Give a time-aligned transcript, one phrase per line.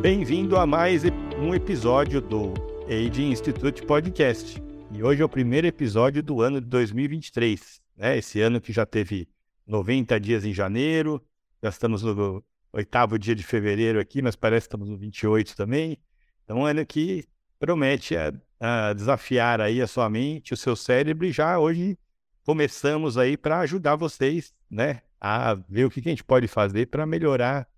[0.00, 1.02] Bem-vindo a mais
[1.38, 2.54] um episódio do
[2.86, 4.62] Age Institute Podcast.
[4.90, 7.80] E hoje é o primeiro episódio do ano de 2023.
[7.94, 8.16] Né?
[8.16, 9.28] Esse ano que já teve
[9.66, 11.22] 90 dias em janeiro,
[11.62, 12.42] já estamos no
[12.72, 15.98] oitavo dia de fevereiro aqui, mas parece que estamos no 28 também.
[16.44, 17.24] Então, é um ano que
[17.58, 18.16] promete
[18.60, 21.98] a desafiar aí a sua mente, o seu cérebro, e já hoje
[22.44, 26.86] começamos aí para ajudar vocês, né, a ver o que, que a gente pode fazer
[26.86, 27.68] para melhorar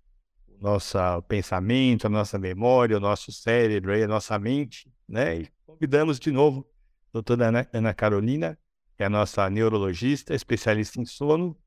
[0.47, 0.97] o nosso
[1.27, 5.39] pensamento, a nossa memória, o nosso cérebro, aí, a nossa mente, né?
[5.39, 6.65] E convidamos de novo
[7.09, 8.57] a doutora Ana, Ana Carolina,
[8.95, 11.57] que é a nossa neurologista, especialista em sono,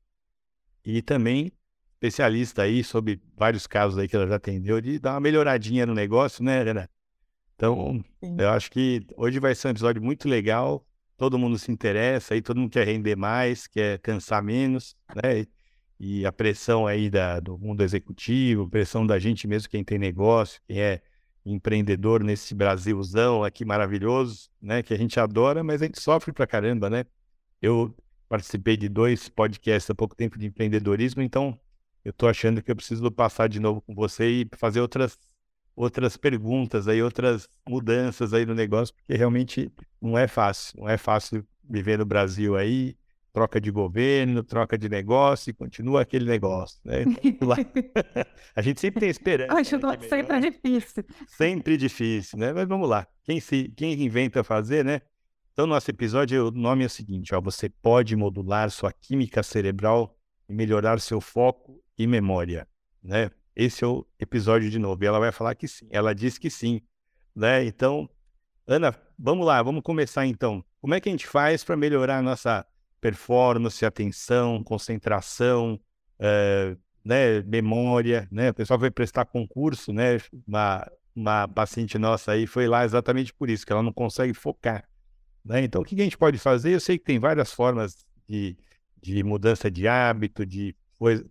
[0.83, 1.51] e também
[1.93, 5.93] especialista aí sobre vários casos aí que ela já atendeu, de dar uma melhoradinha no
[5.93, 6.89] negócio, né, Ana?
[7.55, 8.35] Então, Sim.
[8.37, 10.85] eu acho que hoje vai ser um episódio muito legal.
[11.17, 15.45] Todo mundo se interessa, aí todo mundo quer render mais, quer cansar menos, né?
[15.97, 20.61] E a pressão aí da, do mundo executivo, pressão da gente mesmo, quem tem negócio,
[20.67, 21.01] quem é
[21.45, 24.83] empreendedor nesse Brasilzão aqui maravilhoso, né?
[24.83, 27.05] Que a gente adora, mas a gente sofre pra caramba, né?
[27.61, 27.95] Eu
[28.27, 31.57] participei de dois podcasts há pouco tempo de empreendedorismo, então
[32.03, 35.17] eu tô achando que eu preciso passar de novo com você e fazer outras
[35.75, 40.97] outras perguntas aí, outras mudanças aí no negócio, porque realmente não é fácil, não é
[40.97, 42.95] fácil viver no Brasil aí,
[43.33, 47.03] troca de governo, troca de negócio e continua aquele negócio, né?
[47.21, 47.49] Então,
[48.55, 49.53] a gente sempre tem esperança.
[49.53, 51.03] Continua né, sempre é difícil.
[51.27, 52.53] Sempre difícil, né?
[52.53, 53.05] Mas vamos lá.
[53.23, 55.01] Quem, se, quem inventa fazer, né?
[55.51, 60.17] Então, nosso episódio, o nome é o seguinte, ó, você pode modular sua química cerebral
[60.47, 62.65] e melhorar seu foco e memória,
[63.03, 63.29] né?
[63.55, 65.03] Esse é o episódio de novo.
[65.03, 65.87] E ela vai falar que sim.
[65.89, 66.81] Ela diz que sim.
[67.35, 67.65] Né?
[67.65, 68.09] Então,
[68.67, 70.63] Ana, vamos lá, vamos começar então.
[70.81, 72.65] Como é que a gente faz para melhorar a nossa
[72.99, 75.79] performance, atenção, concentração,
[76.19, 78.49] é, né, memória, né?
[78.49, 80.17] O pessoal vai prestar concurso, né?
[80.47, 84.87] Uma, uma paciente nossa aí foi lá exatamente por isso, que ela não consegue focar.
[85.43, 85.63] Né?
[85.63, 86.73] Então, o que a gente pode fazer?
[86.73, 88.57] Eu sei que tem várias formas de,
[88.99, 90.75] de mudança de hábito, de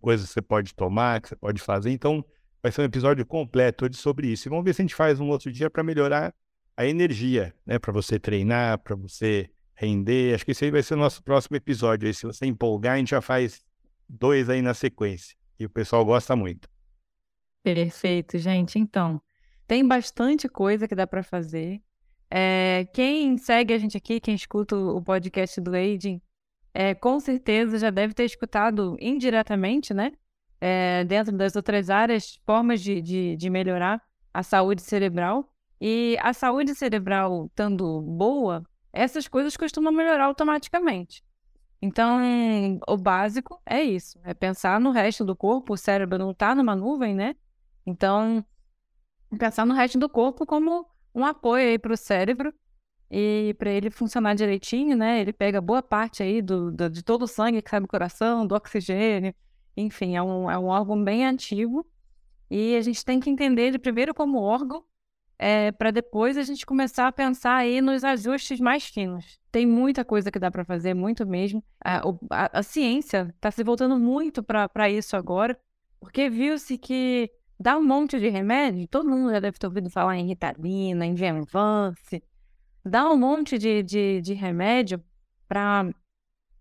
[0.00, 1.91] coisas que você pode tomar, que você pode fazer.
[1.91, 2.25] Então,
[2.62, 4.48] vai ser um episódio completo sobre isso.
[4.48, 6.34] E vamos ver se a gente faz um outro dia para melhorar
[6.76, 7.78] a energia, né?
[7.78, 10.34] Para você treinar, para você render.
[10.34, 12.06] Acho que esse aí vai ser o nosso próximo episódio.
[12.06, 13.64] Aí, se você empolgar, a gente já faz
[14.08, 15.36] dois aí na sequência.
[15.58, 16.69] E o pessoal gosta muito.
[17.62, 18.78] Perfeito, gente.
[18.78, 19.20] Então,
[19.66, 21.81] tem bastante coisa que dá para fazer.
[22.31, 26.20] É, quem segue a gente aqui, quem escuta o podcast do Aging,
[26.74, 30.12] é, com certeza já deve ter escutado indiretamente, né?
[30.60, 34.02] É, dentro das outras áreas, formas de, de, de melhorar
[34.32, 35.48] a saúde cerebral.
[35.80, 41.22] E a saúde cerebral estando boa, essas coisas costumam melhorar automaticamente.
[41.80, 42.18] Então,
[42.88, 45.74] o básico é isso: é pensar no resto do corpo.
[45.74, 47.36] O cérebro não está numa nuvem, né?
[47.86, 48.44] Então,
[49.38, 52.52] pensar no resto do corpo como um apoio para o cérebro
[53.10, 55.20] e para ele funcionar direitinho, né?
[55.20, 58.47] Ele pega boa parte aí do, do, de todo o sangue que sai do coração,
[58.47, 59.34] do oxigênio.
[59.76, 61.87] Enfim, é um, é um órgão bem ativo.
[62.50, 64.84] E a gente tem que entender ele primeiro como órgão,
[65.38, 69.38] é, para depois a gente começar a pensar aí nos ajustes mais finos.
[69.50, 71.62] Tem muita coisa que dá para fazer, muito mesmo.
[71.84, 75.59] A, a, a ciência está se voltando muito para isso agora,
[76.00, 80.16] porque viu-se que dá um monte de remédio, todo mundo já deve ter ouvido falar
[80.16, 82.22] em Ritalina, em Venvance,
[82.84, 85.02] dá um monte de, de, de remédio
[85.48, 85.90] para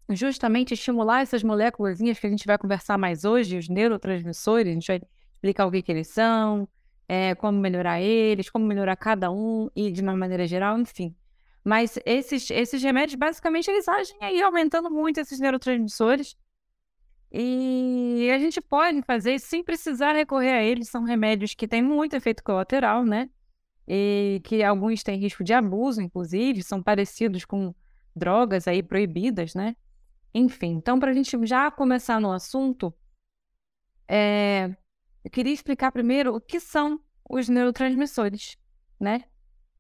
[0.10, 4.88] justamente estimular essas moléculas que a gente vai conversar mais hoje, os neurotransmissores, a gente
[4.88, 5.02] vai
[5.34, 6.68] explicar o que, que eles são,
[7.08, 11.16] é, como melhorar eles, como melhorar cada um e de uma maneira geral, enfim.
[11.64, 16.36] Mas esses, esses remédios, basicamente, eles agem aí aumentando muito esses neurotransmissores.
[17.32, 20.90] E a gente pode fazer sem precisar recorrer a eles.
[20.90, 23.30] São remédios que têm muito efeito colateral, né?
[23.88, 27.74] E que alguns têm risco de abuso, inclusive, são parecidos com
[28.16, 29.76] drogas aí proibidas, né?
[30.34, 32.94] Enfim, então, para a gente já começar no assunto,
[34.08, 34.76] é...
[35.24, 37.00] eu queria explicar primeiro o que são
[37.30, 38.58] os neurotransmissores,
[39.00, 39.26] né?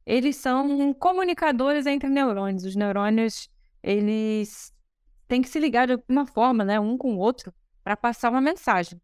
[0.06, 2.66] Eles são comunicadores entre neurônios.
[2.66, 3.50] Os neurônios,
[3.82, 4.74] eles
[5.28, 7.54] têm que se ligar de alguma forma, né, um com o outro,
[7.84, 9.02] para passar uma mensagem.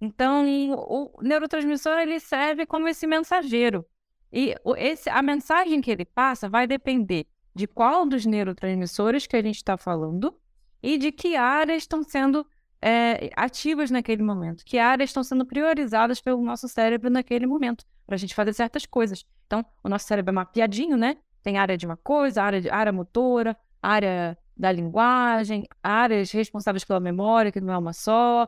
[0.00, 3.84] Então, o neurotransmissor ele serve como esse mensageiro
[4.32, 9.42] e esse, a mensagem que ele passa vai depender de qual dos neurotransmissores que a
[9.42, 10.34] gente está falando
[10.82, 12.46] e de que áreas estão sendo
[12.80, 18.14] é, ativas naquele momento, que áreas estão sendo priorizadas pelo nosso cérebro naquele momento, para
[18.14, 19.24] a gente fazer certas coisas.
[19.46, 21.16] Então, o nosso cérebro é mapeadinho, né?
[21.42, 27.00] Tem área de uma coisa, área, de, área motora, área da linguagem, áreas responsáveis pela
[27.00, 28.46] memória, que não é uma só,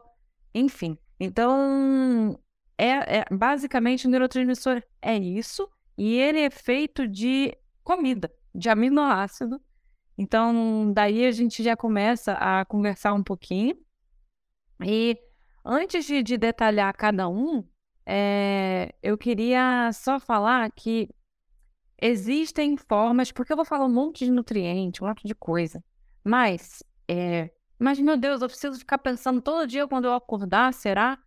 [0.54, 0.98] enfim.
[1.18, 2.38] Então,
[2.80, 5.68] é, é basicamente o neurotransmissor é isso,
[5.98, 7.54] e ele é feito de
[7.84, 9.60] comida, de aminoácido.
[10.16, 13.76] Então, daí a gente já começa a conversar um pouquinho.
[14.82, 15.18] E
[15.64, 17.62] antes de, de detalhar cada um,
[18.06, 21.08] é, eu queria só falar que
[22.00, 25.84] existem formas, porque eu vou falar um monte de nutriente, um monte de coisa,
[26.24, 31.18] mas, é, mas meu Deus, eu preciso ficar pensando todo dia quando eu acordar, será?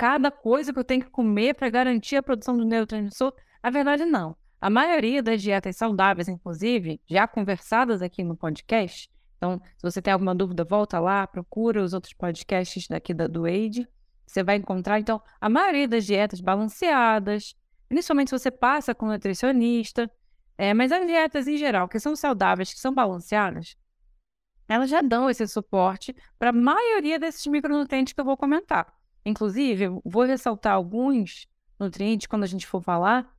[0.00, 3.34] Cada coisa que eu tenho que comer para garantir a produção do neurotransmissor?
[3.62, 4.34] A verdade, não.
[4.58, 10.10] A maioria das dietas saudáveis, inclusive, já conversadas aqui no podcast, então, se você tem
[10.10, 13.86] alguma dúvida, volta lá, procura os outros podcasts daqui da, do AID.
[14.26, 17.54] Você vai encontrar, então, a maioria das dietas balanceadas,
[17.86, 20.10] principalmente se você passa com nutricionista,
[20.56, 23.76] é, mas as dietas em geral, que são saudáveis, que são balanceadas,
[24.66, 28.98] elas já dão esse suporte para a maioria desses micronutrientes que eu vou comentar.
[29.24, 31.46] Inclusive, eu vou ressaltar alguns
[31.78, 33.30] nutrientes quando a gente for falar,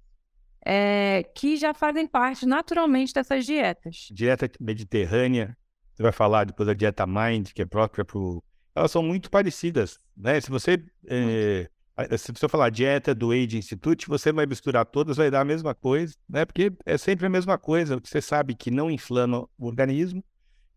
[0.66, 4.08] é, que já fazem parte naturalmente dessas dietas.
[4.12, 5.58] Dieta mediterrânea,
[5.94, 8.44] você vai falar depois da dieta Mind, que é própria para o.
[8.76, 10.40] Elas são muito parecidas, né?
[10.40, 10.84] Se você.
[11.08, 11.70] É,
[12.18, 15.76] se você falar dieta do Age Institute, você vai misturar todas, vai dar a mesma
[15.76, 16.46] coisa, né?
[16.46, 18.00] Porque é sempre a mesma coisa.
[18.04, 20.24] Você sabe que não inflama o organismo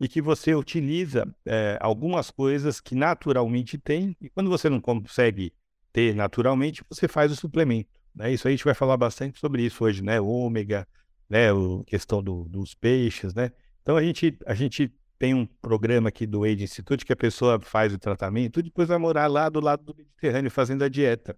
[0.01, 5.53] e que você utiliza é, algumas coisas que naturalmente tem, e quando você não consegue
[5.93, 7.89] ter naturalmente, você faz o suplemento.
[8.15, 8.33] Né?
[8.33, 10.21] Isso aí a gente vai falar bastante sobre isso hoje, né?
[10.21, 10.87] Ômega,
[11.29, 11.53] né?
[11.53, 13.51] O questão do, dos peixes, né?
[13.83, 17.61] Então a gente, a gente tem um programa aqui do Age Institute que a pessoa
[17.61, 21.37] faz o tratamento e depois vai morar lá do lado do Mediterrâneo fazendo a dieta.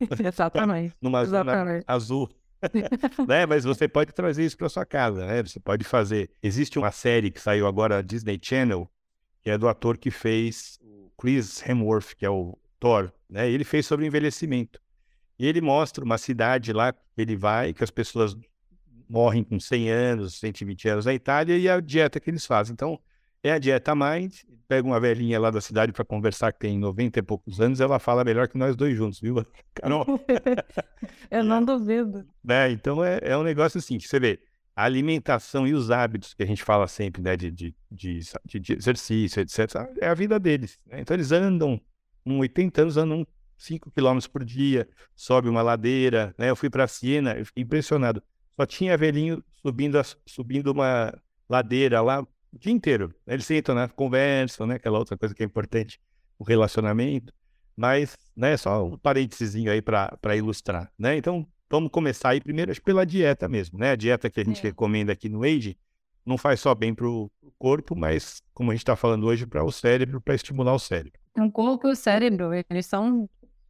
[0.24, 0.94] Exatamente.
[1.00, 2.28] Numa zona azul.
[3.26, 3.46] né?
[3.46, 5.42] Mas você pode trazer isso para sua casa, né?
[5.42, 6.30] Você pode fazer.
[6.42, 8.90] Existe uma série que saiu agora Disney Channel,
[9.42, 13.50] que é do ator que fez o Chris Hemsworth, que é o Thor, né?
[13.50, 14.80] Ele fez sobre envelhecimento.
[15.38, 18.36] E ele mostra uma cidade lá que ele vai, que as pessoas
[19.08, 22.72] morrem com 100 anos, 120 anos na Itália, e a dieta que eles fazem.
[22.72, 22.98] Então,
[23.42, 24.34] é a dieta Mind.
[24.68, 27.98] Pega uma velhinha lá da cidade para conversar, que tem 90 e poucos anos, ela
[27.98, 30.04] fala melhor que nós dois juntos, viu, Carol?
[31.30, 32.26] Eu não duvido.
[32.48, 34.40] É, então é, é um negócio assim, que você vê,
[34.74, 38.20] a alimentação e os hábitos que a gente fala sempre, né, de, de, de,
[38.60, 40.78] de exercício, etc., é a vida deles.
[40.84, 41.00] Né?
[41.00, 41.80] Então eles andam,
[42.24, 46.50] com 80 anos, andam 5 quilômetros por dia, sobe uma ladeira, né?
[46.50, 48.22] Eu fui para Siena, eu fiquei impressionado.
[48.54, 51.12] Só tinha velhinho subindo, a, subindo uma
[51.48, 53.14] ladeira lá o dia inteiro.
[53.26, 53.88] Eles sentam, né?
[53.88, 54.76] Conversam, né?
[54.76, 56.00] Aquela outra coisa que é importante,
[56.38, 57.32] o relacionamento.
[57.76, 61.16] Mas, né, só um parênteses aí para ilustrar, né?
[61.16, 63.90] Então, vamos começar aí primeiro pela dieta mesmo, né?
[63.90, 64.62] A dieta que a gente é.
[64.62, 65.76] recomenda aqui no Age
[66.24, 69.62] não faz só bem para o corpo, mas, como a gente está falando hoje, para
[69.62, 71.20] o cérebro, para estimular o cérebro.
[71.38, 73.28] O corpo e o cérebro, eles são.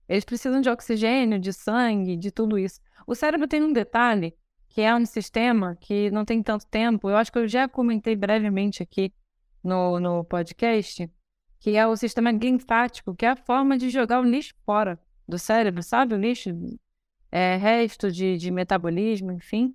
[0.09, 2.81] Eles precisam de oxigênio, de sangue, de tudo isso.
[3.09, 4.33] O cérebro tem um detalhe
[4.77, 7.09] que é um sistema que não tem tanto tempo.
[7.09, 9.11] Eu acho que eu já comentei brevemente aqui
[9.65, 11.11] no, no podcast,
[11.59, 15.39] que é o sistema linfático, que é a forma de jogar o lixo fora do
[15.39, 16.15] cérebro, sabe?
[16.15, 16.51] O lixo,
[17.33, 19.75] é, resto de, de metabolismo, enfim.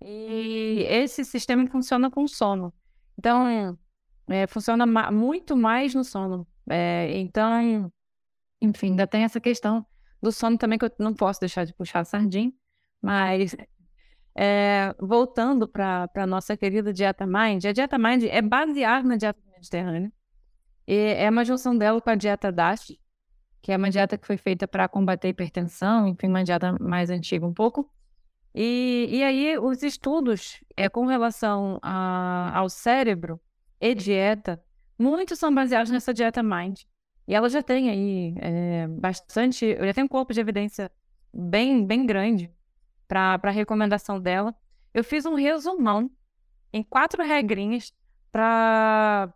[0.00, 2.72] E esse sistema funciona com sono.
[3.18, 3.76] Então,
[4.26, 6.46] é, funciona ma muito mais no sono.
[6.66, 7.92] É, então,
[8.58, 9.84] enfim, ainda tem essa questão
[10.22, 12.50] do sono também, que eu não posso deixar de puxar a sardinha,
[13.02, 13.54] mas
[14.34, 19.40] é, voltando para a nossa querida Dieta Mind, a Dieta Mind é baseada na dieta
[19.52, 20.12] mediterrânea.
[20.86, 22.92] É uma junção dela com a dieta DASH,
[23.62, 27.10] que é uma dieta que foi feita para combater a hipertensão, enfim, uma dieta mais
[27.10, 27.88] antiga um pouco.
[28.52, 33.40] E, e aí, os estudos é, com relação a, ao cérebro
[33.80, 34.60] e dieta,
[34.98, 36.80] muitos são baseados nessa dieta Mind.
[37.28, 40.90] E ela já tem aí é, bastante, já tem um corpo de evidência
[41.32, 42.50] bem, bem grande
[43.10, 44.54] para a recomendação dela.
[44.94, 46.08] Eu fiz um resumão
[46.72, 47.92] em quatro regrinhas
[48.30, 49.34] para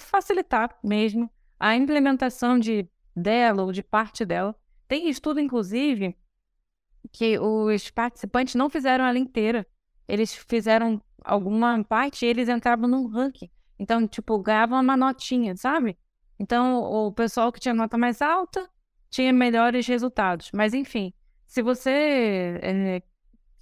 [0.00, 4.56] facilitar mesmo a implementação de dela ou de parte dela.
[4.88, 6.16] Tem estudo, inclusive,
[7.12, 9.64] que os participantes não fizeram ela inteira.
[10.08, 13.48] Eles fizeram alguma parte e eles entravam num ranking.
[13.78, 15.96] Então, tipo, ganhavam uma notinha, sabe?
[16.40, 18.68] Então, o pessoal que tinha nota mais alta
[19.08, 20.50] tinha melhores resultados.
[20.52, 21.14] Mas, enfim,
[21.46, 23.02] se você é,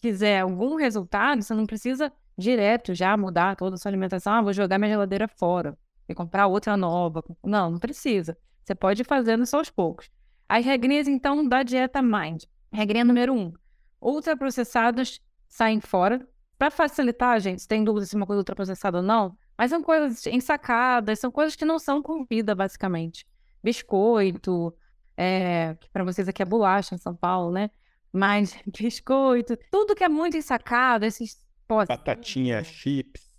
[0.01, 4.33] quiser algum resultado, você não precisa direto já mudar toda a sua alimentação.
[4.33, 5.77] Ah, vou jogar minha geladeira fora
[6.09, 7.23] e comprar outra nova.
[7.45, 8.37] Não, não precisa.
[8.65, 10.11] Você pode ir fazendo isso aos poucos.
[10.49, 12.45] As regrinhas, então, da dieta Mind.
[12.73, 13.53] Regrinha número um.
[14.01, 16.27] Ultraprocessados saem fora.
[16.59, 19.83] Para facilitar, gente, se tem dúvida se uma coisa é ultraprocessada ou não, Mas são
[19.83, 23.27] coisas ensacadas, são coisas que não são comida, basicamente.
[23.63, 24.75] Biscoito,
[25.17, 27.71] é, para vocês aqui é bolacha em São Paulo, né?
[28.13, 31.89] Mas biscoito, tudo que é muito ensacado, esses potes.
[31.89, 33.31] Batatinha, chips.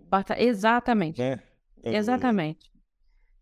[0.00, 0.40] Bata...
[0.40, 1.20] Exatamente.
[1.20, 1.40] Né?
[1.82, 2.70] Exatamente.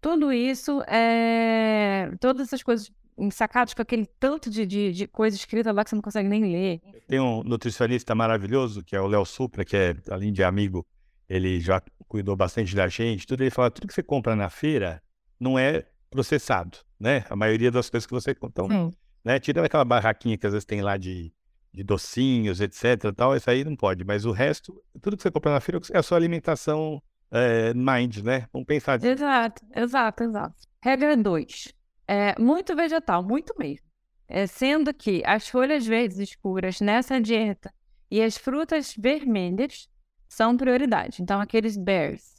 [0.00, 2.10] Tudo isso, é...
[2.20, 5.96] todas essas coisas ensacadas com aquele tanto de, de, de, coisa escrita lá que você
[5.96, 6.80] não consegue nem ler.
[7.08, 10.86] Tem um nutricionista maravilhoso, que é o Léo Supra, que é, além de amigo,
[11.28, 13.26] ele já cuidou bastante da gente.
[13.26, 15.02] Tudo ele fala, tudo que você compra na feira
[15.40, 17.24] não é processado, né?
[17.30, 18.64] A maioria das coisas que você compra.
[18.64, 18.92] Então,
[19.26, 19.40] né?
[19.40, 21.32] Tirando aquela barraquinha que às vezes tem lá de,
[21.74, 23.12] de docinhos, etc.
[23.12, 24.04] Tal, isso aí não pode.
[24.04, 27.02] Mas o resto, tudo que você compra na feira é a sua alimentação
[27.32, 28.46] é, mind, né?
[28.52, 28.98] Vamos pensar.
[28.98, 29.10] Disso.
[29.10, 30.54] Exato, exato, exato.
[30.80, 31.74] Regra 2.
[32.06, 33.84] É, muito vegetal, muito mesmo.
[34.28, 37.74] É, sendo que as folhas verdes escuras nessa dieta
[38.08, 39.88] e as frutas vermelhas
[40.28, 41.20] são prioridade.
[41.20, 42.35] Então, aqueles berries.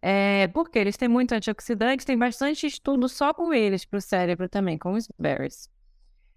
[0.00, 4.48] É, porque eles têm muito antioxidante, tem bastante estudo só com eles para o cérebro
[4.48, 5.68] também, com os berries.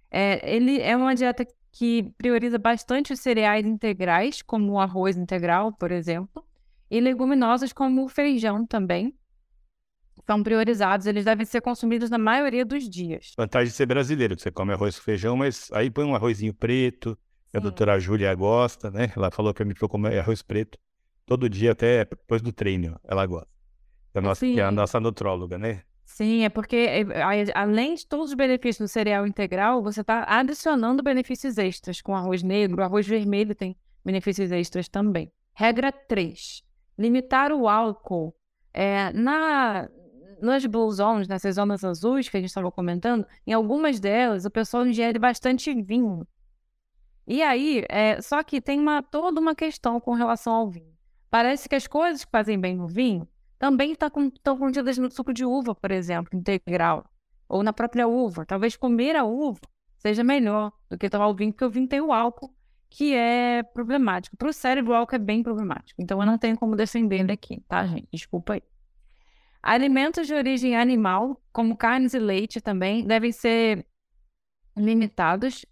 [0.10, 5.72] É, ele é uma dieta que prioriza bastante os cereais integrais, como o arroz integral,
[5.72, 6.46] por exemplo,
[6.90, 9.16] e leguminosas como o feijão também.
[10.26, 13.34] São priorizados, eles devem ser consumidos na maioria dos dias.
[13.38, 16.54] Vantagem de ser brasileiro, que você come arroz com feijão, mas aí põe um arrozinho
[16.54, 17.58] preto, Sim.
[17.58, 19.12] a doutora Júlia gosta, né?
[19.16, 20.78] Ela falou para mim que eu como arroz preto
[21.26, 23.51] todo dia, até depois do treino, ela gosta.
[24.14, 25.84] É a nossa, que é a nossa nutróloga, né?
[26.06, 31.02] Sim, é porque eh, além de todos os benefícios do cereal integral, você está adicionando
[31.02, 35.32] benefícios extras com arroz negro, arroz vermelho tem benefícios extras também.
[35.54, 36.64] Regra 3.
[36.98, 38.36] Limitar o álcool.
[38.74, 39.90] É, na,
[40.42, 44.52] nas blue zones, nessas zonas azuis que a gente estava comentando, em algumas delas o
[44.52, 46.28] pessoal ingere bastante vinho.
[47.26, 50.92] E aí, é, só que tem uma, toda uma questão com relação ao vinho.
[51.30, 53.26] Parece que as coisas que fazem bem no vinho
[53.62, 57.06] também estão tá contidas no suco de uva, por exemplo, integral,
[57.48, 58.44] ou na própria uva.
[58.44, 59.60] Talvez comer a uva
[59.98, 62.52] seja melhor do que tomar o vinho, porque o vinho tem o álcool,
[62.90, 64.36] que é problemático.
[64.36, 66.02] Para o cérebro, o álcool é bem problemático.
[66.02, 68.08] Então, eu não tenho como defender ele aqui, tá, gente?
[68.12, 68.64] Desculpa aí.
[69.62, 73.86] Alimentos de origem animal, como carnes e leite também, devem ser
[74.76, 75.68] limitados.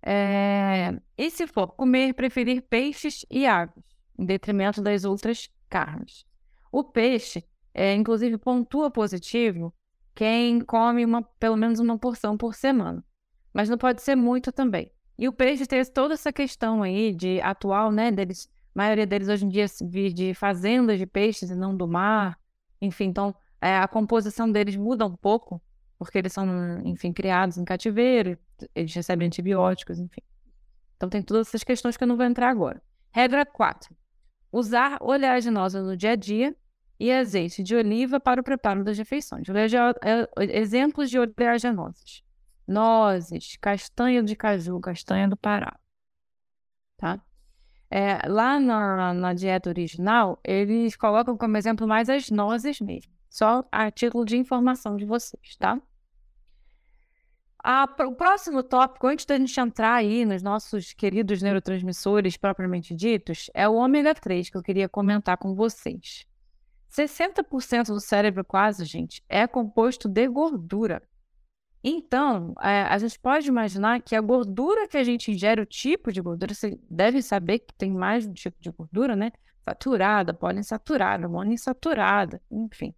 [0.00, 0.96] É...
[1.18, 3.82] E se for comer, preferir peixes e aves
[4.16, 6.24] em detrimento das outras carnes.
[6.72, 9.74] O peixe, é, inclusive, pontua positivo
[10.14, 13.04] quem come uma, pelo menos uma porção por semana.
[13.52, 14.90] Mas não pode ser muito também.
[15.18, 18.10] E o peixe tem toda essa questão aí de atual, né?
[18.10, 21.86] Deles, a maioria deles hoje em dia vir de fazendas de peixes e não do
[21.86, 22.38] mar.
[22.80, 25.62] Enfim, então é, a composição deles muda um pouco,
[25.98, 28.38] porque eles são, enfim, criados em cativeiro,
[28.74, 30.22] eles recebem antibióticos, enfim.
[30.96, 32.82] Então tem todas essas questões que eu não vou entrar agora.
[33.12, 33.94] Regra 4
[34.52, 36.54] usar oleaginosa no dia a dia
[37.02, 39.44] e azeite de oliva para o preparo das refeições.
[39.48, 42.22] É, exemplos de oleaginosas:
[42.64, 45.76] nozes, castanha de caju, castanha do Pará.
[46.96, 47.20] Tá?
[47.90, 53.66] É, lá na, na, dieta original, eles colocam como exemplo mais as nozes mesmo, só
[53.72, 55.82] a título de informação de vocês, tá?
[57.64, 63.50] A, o próximo tópico, antes da gente entrar aí nos nossos queridos neurotransmissores propriamente ditos,
[63.52, 66.26] é o ômega 3 que eu queria comentar com vocês.
[66.92, 71.02] 60% do cérebro, quase, gente, é composto de gordura.
[71.82, 76.12] Então, é, a gente pode imaginar que a gordura que a gente ingere, o tipo
[76.12, 79.32] de gordura, você deve saber que tem mais um tipo de gordura, né?
[79.64, 82.94] Saturada, poliinsaturada, monoinsaturada, enfim.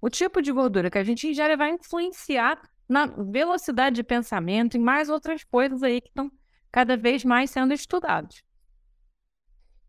[0.00, 4.80] O tipo de gordura que a gente ingere vai influenciar na velocidade de pensamento e
[4.80, 6.30] mais outras coisas aí que estão
[6.70, 8.42] cada vez mais sendo estudados.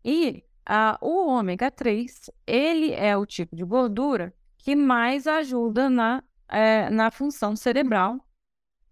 [0.04, 6.22] E uh, o ômega 3, ele é o tipo de gordura que mais ajuda na,
[6.48, 8.18] é, na função cerebral.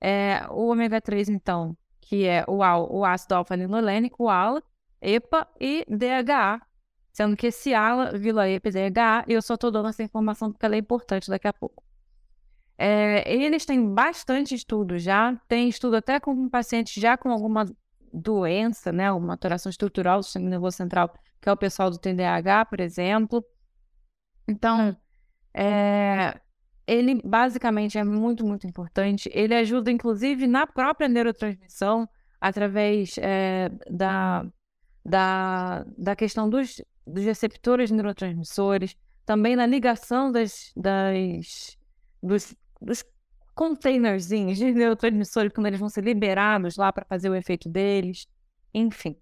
[0.00, 4.62] É, o ômega 3, então, que é o, o ácido alfa-linolênico, o ALA,
[5.00, 6.60] EPA e DHA,
[7.12, 10.64] sendo que esse ALA, vila EPA e DHA, eu só estou dando essa informação porque
[10.64, 11.82] ela é importante daqui a pouco.
[12.76, 17.64] É, eles têm bastante estudo já, tem estudo até com pacientes já com alguma
[18.14, 22.64] doença, né, uma alteração estrutural do sistema nervoso central, que é o pessoal do TDAH,
[22.66, 23.44] por exemplo.
[24.46, 24.96] Então,
[25.52, 26.40] é,
[26.86, 29.30] ele basicamente é muito, muito importante.
[29.32, 32.08] Ele ajuda, inclusive, na própria neurotransmissão,
[32.40, 34.46] através é, da,
[35.04, 41.78] da, da questão dos, dos receptores neurotransmissores, também na ligação das, das,
[42.22, 42.54] dos
[42.84, 43.04] dos
[43.54, 48.26] containerzinhos de neurotransmissores quando eles vão ser liberados lá para fazer o efeito deles,
[48.72, 49.16] enfim.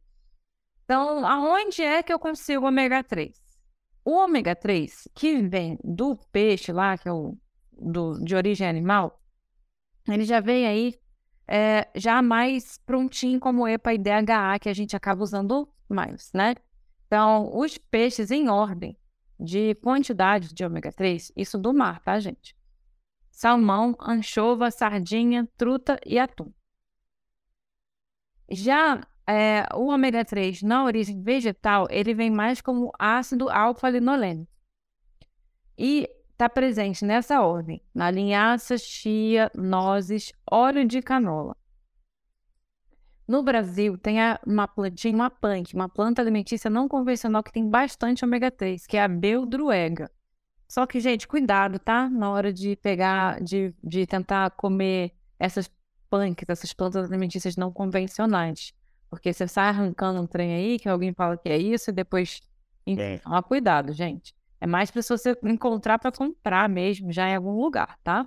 [0.85, 3.41] Então, aonde é que eu consigo ômega 3?
[4.05, 7.37] O ômega 3, que vem do peixe lá, que é o
[7.73, 9.21] do, de origem animal,
[10.09, 10.95] ele já vem aí
[11.47, 16.55] é, já mais prontinho como EPA e DHA, que a gente acaba usando mais, né?
[17.07, 18.97] Então, os peixes em ordem
[19.39, 22.57] de quantidade de ômega 3, isso do mar, tá, gente?
[23.33, 26.53] Salmão, anchova, sardinha, truta e atum.
[28.49, 34.53] Já é, o ômega 3 na origem vegetal, ele vem mais como ácido alfa-linolênico.
[35.77, 41.57] E está presente nessa ordem, na linhaça, chia, nozes, óleo de canola.
[43.27, 48.25] No Brasil, tem uma plantinha, uma punk, uma planta alimentícia não convencional que tem bastante
[48.25, 50.11] ômega 3, que é a beldruega.
[50.73, 52.09] Só que, gente, cuidado, tá?
[52.09, 55.71] Na hora de pegar, de, de tentar comer essas
[56.09, 58.73] punks, essas plantas alimentícias não convencionais.
[59.11, 62.41] Porque você sai arrancando um trem aí, que alguém fala que é isso, e depois.
[62.87, 63.19] É.
[63.19, 64.35] Toma cuidado, gente.
[64.59, 68.27] É mais para você encontrar para comprar mesmo, já em algum lugar, tá?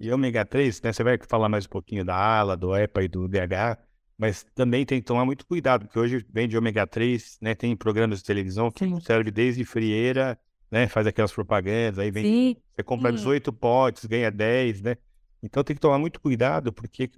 [0.00, 0.92] E ômega 3, né?
[0.92, 3.78] Você vai falar mais um pouquinho da ALA, do EPA e do DH,
[4.18, 7.54] mas também tem que tomar muito cuidado, porque hoje vende ômega 3, né?
[7.54, 8.98] Tem programas de televisão que Sim.
[8.98, 10.36] serve desde frieira,
[10.74, 10.88] né?
[10.88, 12.24] Faz aquelas propagandas, aí vem.
[12.24, 12.56] Sim.
[12.74, 13.18] Você compra Sim.
[13.18, 14.96] 18 potes, ganha 10, né?
[15.40, 17.08] Então tem que tomar muito cuidado, porque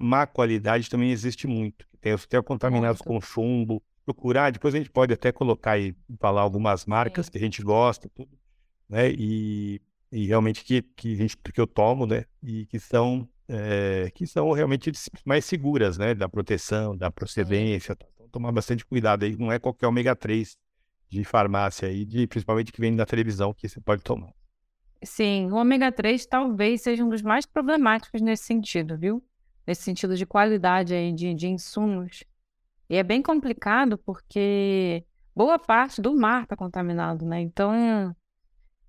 [0.00, 1.86] má qualidade também existe muito.
[2.00, 3.20] Tem os contaminados muito.
[3.20, 3.80] com chumbo.
[4.04, 7.32] Procurar, depois a gente pode até colocar e falar algumas marcas Sim.
[7.32, 8.36] que a gente gosta, tudo,
[8.88, 9.12] né?
[9.12, 12.24] E, e realmente que, que, a gente, que eu tomo, né?
[12.42, 14.90] E que são, é, que são realmente
[15.24, 16.16] mais seguras, né?
[16.16, 17.94] Da proteção, da procedência.
[17.94, 18.06] Tá?
[18.16, 19.36] Então, tomar bastante cuidado aí.
[19.36, 20.56] Não é qualquer ômega 3
[21.12, 24.32] de farmácia aí, de, principalmente que vem da televisão, que você pode tomar.
[25.04, 29.22] Sim, o ômega 3 talvez seja um dos mais problemáticos nesse sentido, viu?
[29.66, 32.24] nesse sentido de qualidade aí de, de insumos.
[32.88, 35.04] E é bem complicado porque
[35.34, 37.40] boa parte do mar está contaminado, né?
[37.40, 38.14] Então,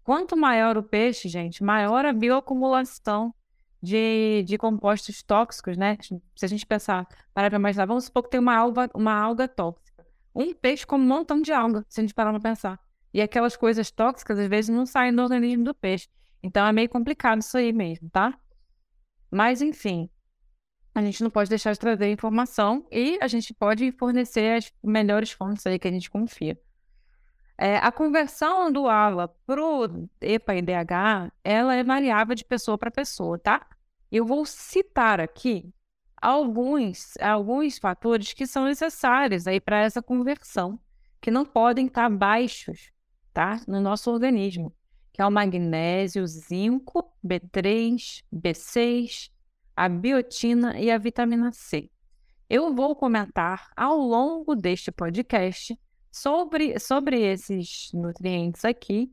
[0.03, 3.33] quanto maior o peixe, gente, maior a bioacumulação
[3.81, 5.97] de, de compostos tóxicos, né?
[6.35, 9.47] Se a gente pensar, para para imaginar, vamos supor que tem uma alga, uma alga
[9.47, 9.82] tóxica.
[10.35, 12.79] Um peixe com um montão de alga, se a gente parar para pensar.
[13.13, 16.07] E aquelas coisas tóxicas, às vezes, não saem do organismo do peixe.
[16.41, 18.37] Então, é meio complicado isso aí mesmo, tá?
[19.29, 20.09] Mas, enfim,
[20.95, 25.31] a gente não pode deixar de trazer informação e a gente pode fornecer as melhores
[25.31, 26.59] fontes aí que a gente confia.
[27.57, 32.77] É, a conversão do ALA para o EPA e DH, ela é variável de pessoa
[32.77, 33.65] para pessoa, tá?
[34.11, 35.73] Eu vou citar aqui
[36.23, 40.79] alguns, alguns fatores que são necessários aí para essa conversão,
[41.19, 42.91] que não podem estar baixos,
[43.33, 43.61] tá?
[43.67, 44.73] No nosso organismo,
[45.11, 49.29] que é o magnésio, zinco, B3, B6,
[49.75, 51.89] a biotina e a vitamina C.
[52.49, 55.77] Eu vou comentar ao longo deste podcast
[56.09, 59.11] sobre, sobre esses nutrientes aqui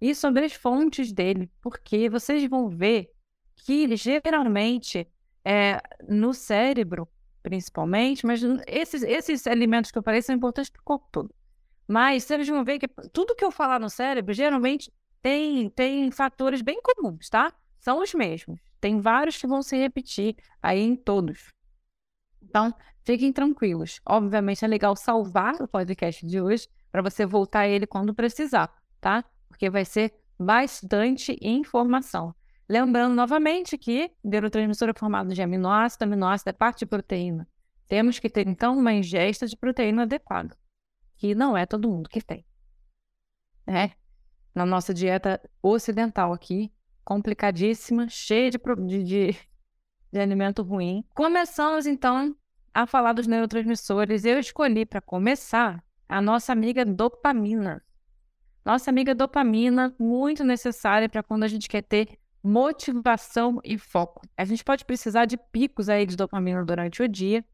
[0.00, 3.10] e sobre as fontes dele, porque vocês vão ver
[3.56, 5.08] que geralmente
[5.44, 7.08] é, no cérebro,
[7.42, 11.34] principalmente, mas esses, esses alimentos que eu falei são importantes para o corpo todo.
[11.86, 16.62] Mas vocês vão ver que tudo que eu falar no cérebro geralmente tem, tem fatores
[16.62, 17.52] bem comuns, tá?
[17.78, 18.60] São os mesmos.
[18.80, 21.48] Tem vários que vão se repetir aí em todos.
[22.40, 22.74] Então,
[23.04, 24.00] fiquem tranquilos.
[24.06, 28.72] Obviamente é legal salvar o podcast de hoje para você voltar a ele quando precisar,
[29.00, 29.24] tá?
[29.48, 32.34] Porque vai ser bastante informação.
[32.72, 37.46] Lembrando novamente que neurotransmissor é formado de aminoácido, aminoácido é parte de proteína.
[37.86, 40.56] Temos que ter, então, uma ingesta de proteína adequada,
[41.18, 42.46] que não é todo mundo que tem.
[43.66, 43.92] Né?
[44.54, 46.72] Na nossa dieta ocidental aqui,
[47.04, 49.38] complicadíssima, cheia de, de, de,
[50.10, 51.04] de alimento ruim.
[51.14, 52.34] Começamos então
[52.72, 54.24] a falar dos neurotransmissores.
[54.24, 57.84] Eu escolhi para começar a nossa amiga dopamina.
[58.64, 64.22] Nossa amiga dopamina, muito necessária para quando a gente quer ter motivação e foco.
[64.36, 67.44] A gente pode precisar de picos aí de dopamina durante o dia,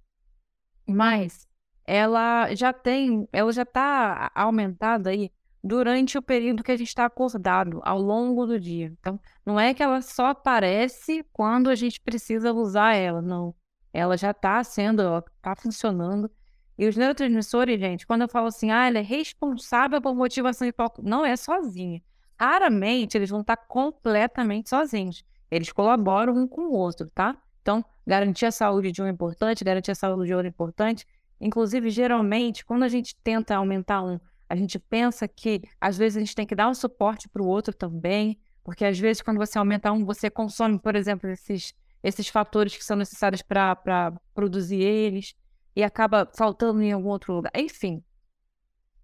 [0.87, 1.47] mas
[1.85, 5.31] ela já tem, ela já está aumentada aí
[5.63, 8.93] durante o período que a gente está acordado, ao longo do dia.
[8.99, 13.55] Então, não é que ela só aparece quando a gente precisa usar ela, não.
[13.93, 16.31] Ela já está sendo, ela está funcionando.
[16.79, 20.73] E os neurotransmissores, gente, quando eu falo assim, ah, ela é responsável por motivação e
[20.73, 22.01] foco, não é sozinha.
[22.39, 25.25] Raramente eles vão estar completamente sozinhos.
[25.51, 27.37] Eles colaboram um com o outro, tá?
[27.63, 31.07] Então, garantir a saúde de um é importante, garantir a saúde de outro é importante.
[31.41, 36.21] Inclusive, geralmente, quando a gente tenta aumentar um a gente pensa que às vezes a
[36.21, 39.59] gente tem que dar um suporte para o outro também, porque às vezes quando você
[39.59, 45.35] aumenta um, você consome, por exemplo, esses, esses fatores que são necessários para produzir eles
[45.77, 47.53] e acaba faltando em algum outro lugar.
[47.55, 48.03] Enfim,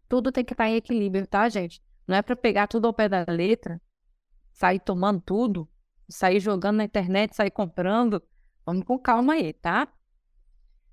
[0.09, 1.83] tudo tem que estar em equilíbrio, tá, gente?
[2.07, 3.81] Não é para pegar tudo ao pé da letra,
[4.53, 5.69] sair tomando tudo,
[6.09, 8.23] sair jogando na internet, sair comprando.
[8.65, 9.89] Vamos com calma aí, tá?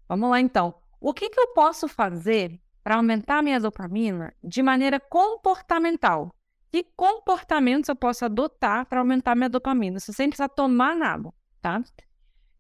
[0.08, 0.74] Vamos lá então.
[1.00, 6.34] O que, que eu posso fazer para aumentar minha dopamina de maneira comportamental?
[6.72, 11.84] Que comportamentos eu posso adotar para aumentar minha dopamina, sem precisar tomar nada, tá?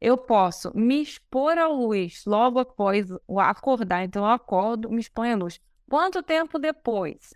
[0.01, 4.03] Eu posso me expor à luz logo após acordar.
[4.03, 5.61] Então, eu acordo, me exponho à luz.
[5.87, 7.33] Quanto tempo depois?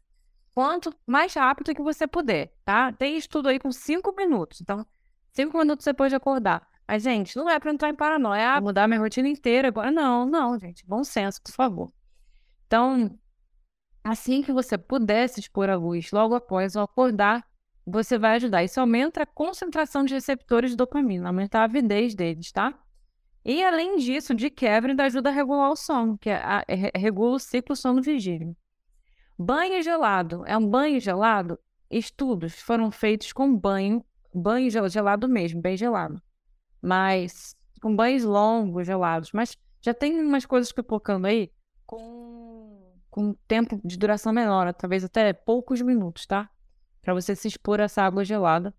[0.55, 2.93] Quanto mais rápido que você puder, tá?
[2.93, 4.61] Tem estudo aí com cinco minutos.
[4.61, 4.85] Então,
[5.33, 6.65] cinco minutos depois de acordar.
[6.87, 9.91] Mas, gente, não é para entrar em paranoia, ah, mudar minha rotina inteira agora.
[9.91, 10.85] Não, não, gente.
[10.87, 11.91] Bom senso, por favor.
[12.67, 13.19] Então,
[14.01, 17.45] assim que você puder se expor à luz, logo após o acordar,
[17.85, 18.63] você vai ajudar.
[18.63, 22.73] Isso aumenta a concentração de receptores de dopamina, aumenta a avidez deles, tá?
[23.43, 26.97] E além disso, de quebra, ainda ajuda a regular o sono, que é a, é,
[26.97, 28.55] regula o ciclo sono-vigília.
[29.37, 30.43] Banho gelado.
[30.45, 31.59] É um banho gelado?
[31.89, 36.21] Estudos foram feitos com banho, banho gelado mesmo, bem gelado.
[36.81, 39.31] Mas com banhos longos, gelados.
[39.31, 41.51] Mas já tem umas coisas pipocando aí
[41.85, 46.49] com, com tempo de duração menor, talvez até poucos minutos, tá?
[47.01, 48.73] Para você se expor a essa água gelada.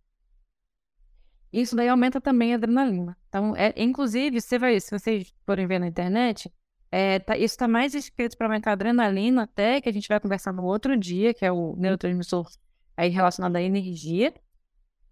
[1.53, 3.16] Isso daí aumenta também a adrenalina.
[3.29, 6.53] Então, é, inclusive, você vai, se vocês forem ver na internet,
[6.99, 10.19] é, tá, isso está mais escrito para aumentar a adrenalina, até que a gente vai
[10.19, 12.49] conversar no outro dia, que é o neurotransmissor
[12.97, 14.33] aí relacionado à energia,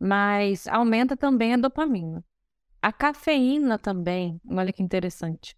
[0.01, 2.25] mas aumenta também a dopamina.
[2.81, 5.55] A cafeína também, olha que interessante.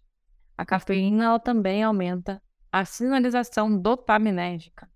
[0.57, 4.89] A cafeína ela também aumenta a sinalização dopaminérgica.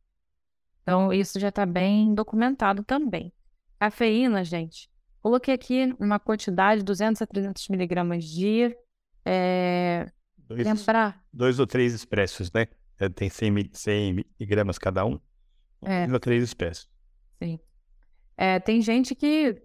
[0.81, 3.31] Então, isso já está bem documentado também.
[3.79, 4.89] Cafeína, gente,
[5.21, 8.75] coloquei aqui uma quantidade de 200 a 300 miligramas dia.
[9.23, 10.11] É...
[10.55, 11.23] Dois, Lembrar.
[11.31, 12.67] Dois ou três expressos, né?
[12.99, 15.19] É, tem 100, 100 miligramas cada um.
[15.81, 16.01] É.
[16.01, 16.89] Dois ou três expressos.
[17.41, 17.59] Sim.
[18.37, 19.61] É, tem gente que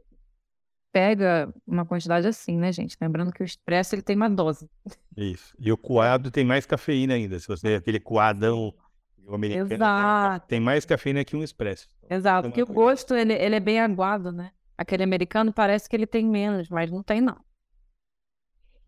[0.92, 2.96] pega uma quantidade assim, né, gente?
[3.01, 4.68] Lembrando que o expresso ele tem uma dose.
[5.16, 5.55] Isso.
[5.59, 7.38] E o coado tem mais cafeína ainda.
[7.38, 8.75] Se você aquele coadão
[9.29, 10.46] americano, Exato.
[10.46, 11.88] tem mais cafeína que um expresso.
[12.09, 14.53] Exato, porque o gosto ele, ele é bem aguado, né?
[14.79, 17.37] Aquele americano parece que ele tem menos, mas não tem não.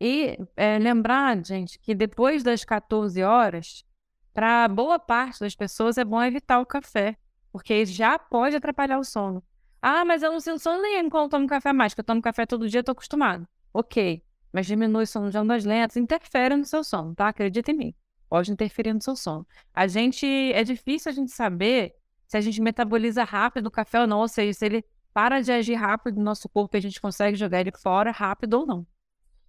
[0.01, 3.85] E é, lembrar, gente, que depois das 14 horas,
[4.33, 7.17] para boa parte das pessoas é bom evitar o café,
[7.51, 9.43] porque já pode atrapalhar o sono.
[9.83, 12.23] Ah, mas eu não sinto sono nenhum quando eu tomo café mais, porque eu tomo
[12.23, 13.47] café todo dia, tô acostumado.
[13.73, 17.29] Ok, mas diminui o sono de ondas lentas, interfere no seu sono, tá?
[17.29, 17.95] Acredita em mim.
[18.29, 19.47] Pode interferir no seu sono.
[19.73, 21.95] A gente, é difícil a gente saber
[22.27, 25.51] se a gente metaboliza rápido o café ou não, ou seja, se ele para de
[25.51, 28.87] agir rápido no nosso corpo e a gente consegue jogar ele fora rápido ou não.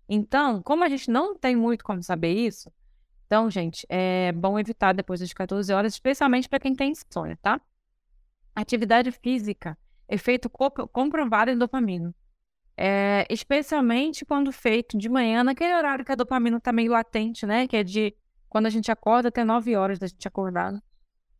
[0.09, 2.73] Então, como a gente não tem muito como saber isso,
[3.27, 7.61] então, gente, é bom evitar depois das 14 horas, especialmente para quem tem insônia, tá?
[8.55, 9.77] Atividade física
[10.09, 12.13] efeito comprovado em dopamina.
[12.75, 17.67] É, especialmente quando feito de manhã, naquele horário que a dopamina está meio latente, né?
[17.67, 18.15] Que é de
[18.49, 20.81] quando a gente acorda até 9 horas da gente acordado.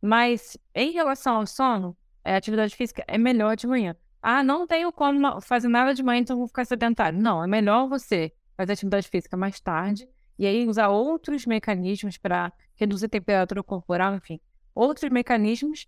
[0.00, 3.96] Mas em relação ao sono, a atividade física é melhor de manhã.
[4.22, 7.18] Ah, não tenho como fazer nada de manhã, então vou ficar sedentário.
[7.18, 12.52] Não, é melhor você fazer atividade física mais tarde e aí usar outros mecanismos para
[12.74, 14.38] reduzir a temperatura corporal, enfim,
[14.74, 15.86] outros mecanismos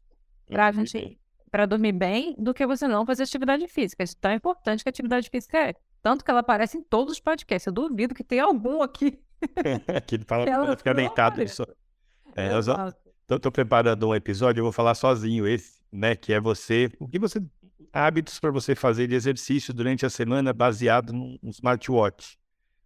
[0.48, 1.18] para a gente
[1.50, 4.02] para dormir bem do que você não fazer atividade física.
[4.02, 5.74] Isso é tão importante que a atividade física é.
[6.02, 7.66] Tanto que ela aparece em todos os podcasts.
[7.66, 9.18] Eu duvido que tenha algum aqui.
[10.06, 11.42] que ele fala para ficar deitado.
[11.42, 11.62] Isso.
[12.34, 12.50] É,
[13.28, 16.16] eu estou preparando um episódio, eu vou falar sozinho esse, né?
[16.16, 16.90] Que é você.
[16.98, 17.42] O que você.
[17.92, 22.38] Hábitos para você fazer de exercício durante a semana baseado num smartwatch.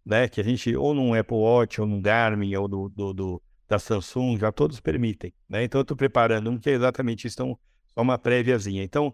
[0.07, 0.29] Né?
[0.29, 3.79] Que a gente, ou num Apple Watch, ou num Garmin, ou do, do, do da
[3.79, 5.35] Samsung, já todos permitem.
[5.49, 5.65] Né?
[5.65, 7.35] Então eu estou preparando um que é exatamente isso.
[7.35, 7.59] Então,
[7.93, 8.85] só uma préviazinha.
[8.85, 9.13] Então,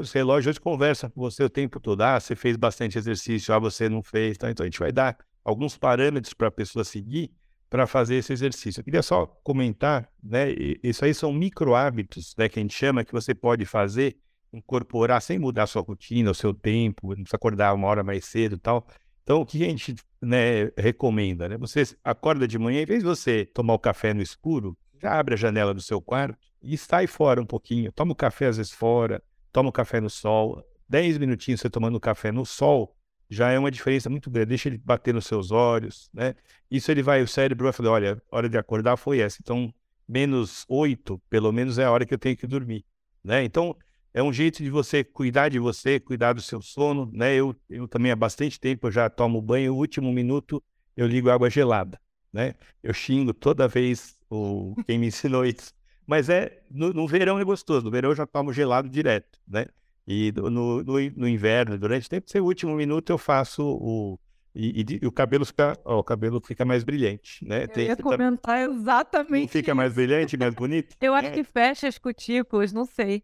[0.00, 2.00] os relógios hoje conversam com você o tempo todo.
[2.02, 4.38] Ah, você fez bastante exercício, ah, você não fez.
[4.38, 4.50] Tá?
[4.50, 7.32] Então, a gente vai dar alguns parâmetros para a pessoa seguir
[7.68, 8.80] para fazer esse exercício.
[8.80, 10.48] Eu queria só comentar, né?
[10.82, 12.48] Isso aí são micro hábitos, né?
[12.48, 14.16] Que a gente chama que você pode fazer,
[14.52, 18.54] incorporar sem mudar sua rotina, o seu tempo, não precisa acordar uma hora mais cedo
[18.54, 18.86] e tal.
[19.26, 21.58] Então, o que a gente né, recomenda, né?
[21.58, 25.34] Você acorda de manhã, em vez de você tomar o café no escuro, já abre
[25.34, 27.90] a janela do seu quarto e sai fora um pouquinho.
[27.90, 30.64] Toma o café às vezes fora, toma o café no sol.
[30.88, 32.96] Dez minutinhos você tomando café no sol
[33.28, 34.50] já é uma diferença muito grande.
[34.50, 36.36] Deixa ele bater nos seus olhos, né?
[36.70, 39.38] Isso ele vai, o cérebro vai falar, olha, a hora de acordar foi essa.
[39.42, 39.74] Então,
[40.06, 42.84] menos oito, pelo menos é a hora que eu tenho que dormir,
[43.24, 43.42] né?
[43.42, 43.76] Então,
[44.16, 47.34] é um jeito de você cuidar de você, cuidar do seu sono, né?
[47.34, 50.64] Eu, eu também há bastante tempo eu já tomo banho, o último minuto
[50.96, 52.00] eu ligo água gelada,
[52.32, 52.54] né?
[52.82, 55.70] Eu xingo toda vez o quem me ensinou isso,
[56.06, 59.66] Mas é, no, no, verão é gostoso, no verão eu já tomo gelado direto, né?
[60.08, 64.18] E no, no, no inverno, durante o tempo, o último minuto eu faço o,
[64.54, 67.64] e, e, e, o cabelo fica, ó, o cabelo fica mais brilhante, né?
[67.64, 69.52] Eu Tem, ia comentar exatamente.
[69.52, 69.76] Fica isso.
[69.76, 70.96] mais brilhante, mais bonito.
[71.02, 71.32] Eu acho é.
[71.32, 73.22] que fecha as cutículas, não sei.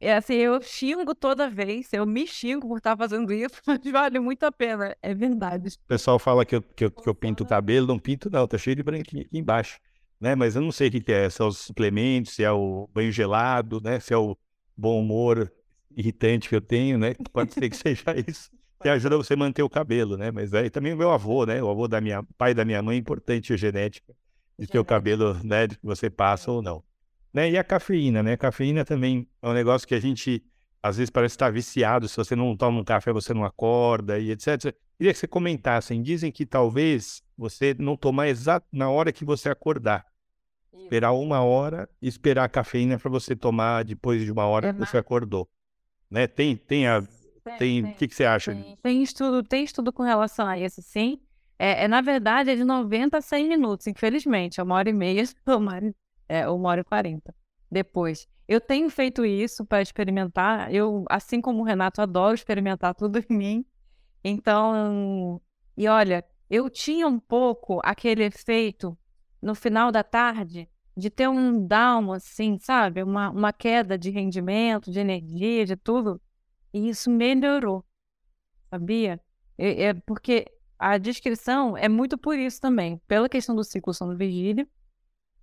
[0.00, 4.18] É assim, eu xingo toda vez, eu me xingo por estar fazendo isso, mas vale
[4.18, 5.68] muito a pena, é verdade.
[5.84, 8.46] O pessoal fala que eu, que eu, que eu pinto o cabelo, não pinto não,
[8.46, 9.78] tá cheio de branquinho aqui embaixo,
[10.20, 10.34] né?
[10.34, 12.88] Mas eu não sei o que, que é, se é os suplementos, se é o
[12.92, 13.98] banho gelado, né?
[13.98, 14.36] Se é o
[14.76, 15.50] bom humor
[15.96, 17.14] irritante que eu tenho, né?
[17.32, 18.50] Pode ser que seja isso
[18.82, 20.30] que ajuda você a manter o cabelo, né?
[20.30, 21.62] Mas aí também o meu avô, né?
[21.62, 24.14] O avô da minha pai da minha mãe, é importante a genética
[24.58, 25.68] de ter o cabelo, né?
[25.68, 26.84] Que você passa ou não.
[27.32, 27.50] Né?
[27.50, 28.32] E a cafeína, né?
[28.32, 30.42] A cafeína também é um negócio que a gente
[30.82, 32.08] às vezes parece estar viciado.
[32.08, 34.74] Se você não toma um café, você não acorda e etc.
[34.96, 35.96] Queria que você comentasse.
[36.00, 40.06] Dizem que talvez você não tomar exato na hora que você acordar.
[40.72, 44.72] Esperar uma hora e esperar a cafeína para você tomar depois de uma hora é
[44.72, 45.48] que você acordou.
[46.10, 46.26] Né?
[46.26, 47.02] Tem, tem a
[47.58, 48.52] tem, o que, que você acha?
[48.52, 51.20] Tem, tem, estudo, tem estudo com relação a isso, sim.
[51.58, 54.60] É, é, na verdade, é de 90 a 100 minutos, infelizmente.
[54.60, 55.94] É uma hora e meia, uma hora,
[56.28, 57.34] é, uma hora e quarenta
[57.70, 58.28] depois.
[58.48, 60.72] Eu tenho feito isso para experimentar.
[60.72, 63.66] Eu, assim como o Renato, adoro experimentar tudo em mim.
[64.22, 65.40] Então,
[65.76, 68.96] e olha, eu tinha um pouco aquele efeito
[69.42, 73.02] no final da tarde de ter um down, assim, sabe?
[73.02, 76.20] Uma, uma queda de rendimento, de energia, de tudo.
[76.72, 77.84] E isso melhorou,
[78.70, 79.20] sabia?
[79.58, 80.46] É, é porque
[80.78, 84.66] a descrição é muito por isso também, pela questão do ciclo sono-vigília,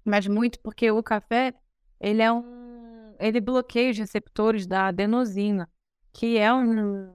[0.04, 1.54] mas muito porque o café,
[2.00, 3.16] ele é um...
[3.20, 5.70] ele bloqueia os receptores da adenosina,
[6.12, 7.12] que é um...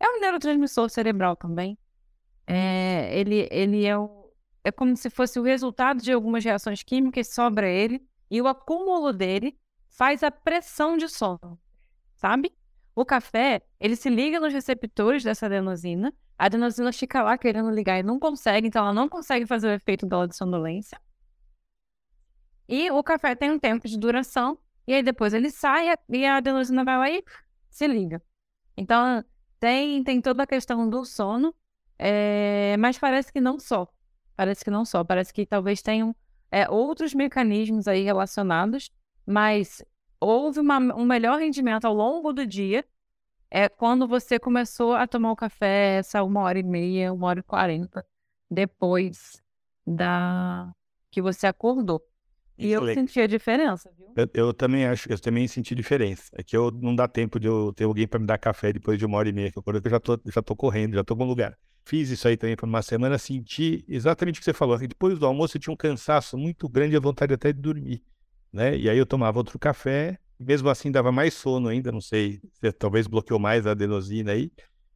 [0.00, 1.78] é um neurotransmissor cerebral também.
[2.46, 7.28] É, ele, ele é, o, é como se fosse o resultado de algumas reações químicas
[7.28, 9.58] sobre ele, e o acúmulo dele
[9.88, 11.58] faz a pressão de sono,
[12.16, 12.52] sabe?
[12.94, 17.98] O café, ele se liga nos receptores dessa adenosina, a adenosina fica lá querendo ligar
[17.98, 21.00] e não consegue, então ela não consegue fazer o efeito dela de sonolência.
[22.68, 26.36] E o café tem um tempo de duração, e aí depois ele sai e a
[26.36, 27.24] adenosina vai lá e
[27.70, 28.22] se liga.
[28.76, 29.24] Então,
[29.58, 31.54] tem, tem toda a questão do sono,
[31.98, 33.88] é, mas parece que não só.
[34.36, 35.02] Parece que não só.
[35.02, 36.14] Parece que talvez tenham
[36.50, 38.90] é, outros mecanismos aí relacionados,
[39.26, 39.84] mas
[40.20, 42.84] houve uma, um melhor rendimento ao longo do dia
[43.50, 47.40] é quando você começou a tomar o café essa uma hora e meia, uma hora
[47.40, 48.04] e quarenta
[48.50, 49.42] depois
[49.86, 50.72] da
[51.10, 52.02] que você acordou.
[52.58, 54.08] E eu senti a diferença, viu?
[54.16, 56.24] Eu, eu, também acho, eu também senti diferença.
[56.32, 58.98] É que eu não dá tempo de eu ter alguém para me dar café depois
[58.98, 61.24] de uma hora e meia, que eu já tô, já tô correndo, já tô algum
[61.24, 61.56] lugar.
[61.84, 64.78] Fiz isso aí também por uma semana, senti exatamente o que você falou.
[64.78, 68.02] Depois do almoço eu tinha um cansaço muito grande e a vontade até de dormir
[68.56, 68.76] né?
[68.76, 72.40] E aí eu tomava outro café, e mesmo assim dava mais sono ainda, não sei,
[72.54, 74.50] se talvez bloqueou mais a adenosina aí.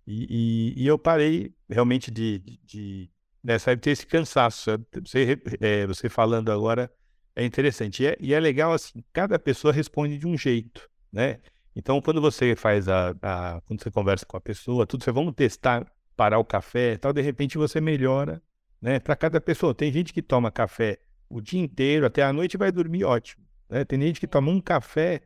[0.06, 3.10] E, e, e eu parei realmente de, de, de
[3.44, 4.70] nessa ter esse cansaço.
[5.04, 6.90] Você, é, você falando agora
[7.34, 8.02] é interessante.
[8.02, 11.40] E é, e é, legal assim, cada pessoa responde de um jeito, né?
[11.74, 15.34] Então, quando você faz a, a quando você conversa com a pessoa, tudo, você vamos
[15.34, 18.42] testar, parar o café, tal, de repente você melhora,
[18.80, 18.98] né?
[18.98, 19.74] Para cada pessoa.
[19.74, 23.44] Tem gente que toma café o dia inteiro, até a noite vai dormir ótimo.
[23.68, 23.84] Né?
[23.84, 25.22] Tem gente que toma um café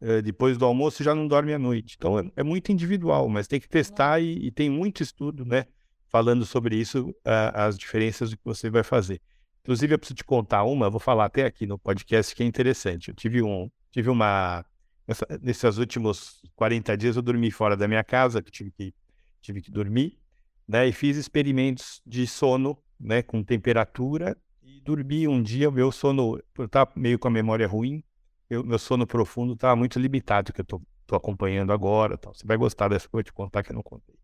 [0.00, 1.96] eh, depois do almoço e já não dorme à noite.
[1.98, 5.66] Então é, é muito individual, mas tem que testar e, e, tem muito estudo, né?
[6.08, 9.20] Falando sobre isso, as diferenças que você vai fazer.
[9.62, 13.08] Inclusive, eu preciso te contar uma, vou falar até aqui no podcast, que é interessante.
[13.08, 14.64] Eu tive um, tive uma.
[15.06, 18.94] Nessa, nesses últimos 40 dias eu dormi fora da minha casa, que tive que,
[19.42, 20.18] tive que dormir,
[20.66, 20.86] né?
[20.86, 23.22] E fiz experimentos de sono, né?
[23.22, 24.36] Com temperatura
[24.80, 28.02] dormi um dia, o meu sono, eu estava meio com a memória ruim,
[28.48, 30.82] eu, meu sono profundo estava muito limitado, que eu estou
[31.16, 32.16] acompanhando agora.
[32.18, 32.34] Tal.
[32.34, 34.16] Você vai gostar dessa coisa, te contar que eu não contei.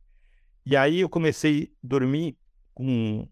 [0.65, 2.37] E aí eu comecei a dormir
[2.75, 3.29] com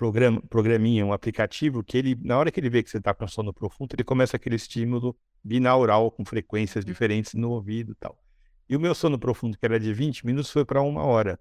[0.00, 3.28] programa, programinha, um aplicativo, que ele, na hora que ele vê que você está com
[3.28, 8.18] sono profundo, ele começa aquele estímulo binaural com frequências diferentes no ouvido e tal.
[8.66, 11.38] E o meu sono profundo, que era de 20 minutos, foi para uma hora.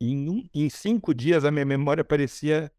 [0.00, 2.72] E em, um, em cinco dias a minha memória parecia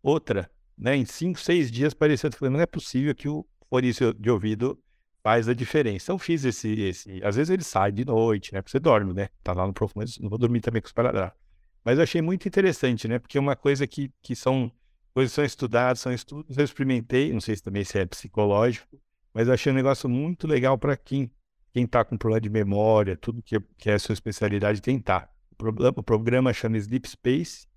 [0.00, 0.94] outra, né?
[0.94, 4.80] Em cinco, seis dias parecia, falei, não é possível que o fone de ouvido
[5.24, 6.12] faz a diferença.
[6.12, 8.62] Eu fiz esse, esse, às vezes ele sai de noite, né?
[8.62, 9.28] Porque você dorme, né?
[9.42, 11.49] Tá lá no profundo, não vou dormir também com os paradraços.
[11.84, 13.18] Mas eu achei muito interessante, né?
[13.18, 14.70] Porque é uma coisa que, que são
[15.12, 19.00] coisas são estudadas, são estudos, eu experimentei, não sei se também se é psicológico,
[19.34, 21.30] mas eu achei um negócio muito legal para quem
[21.72, 25.30] quem está com problema de memória, tudo que, que é a sua especialidade, tentar.
[25.52, 27.68] O, programa, o programa chama Sleep Space,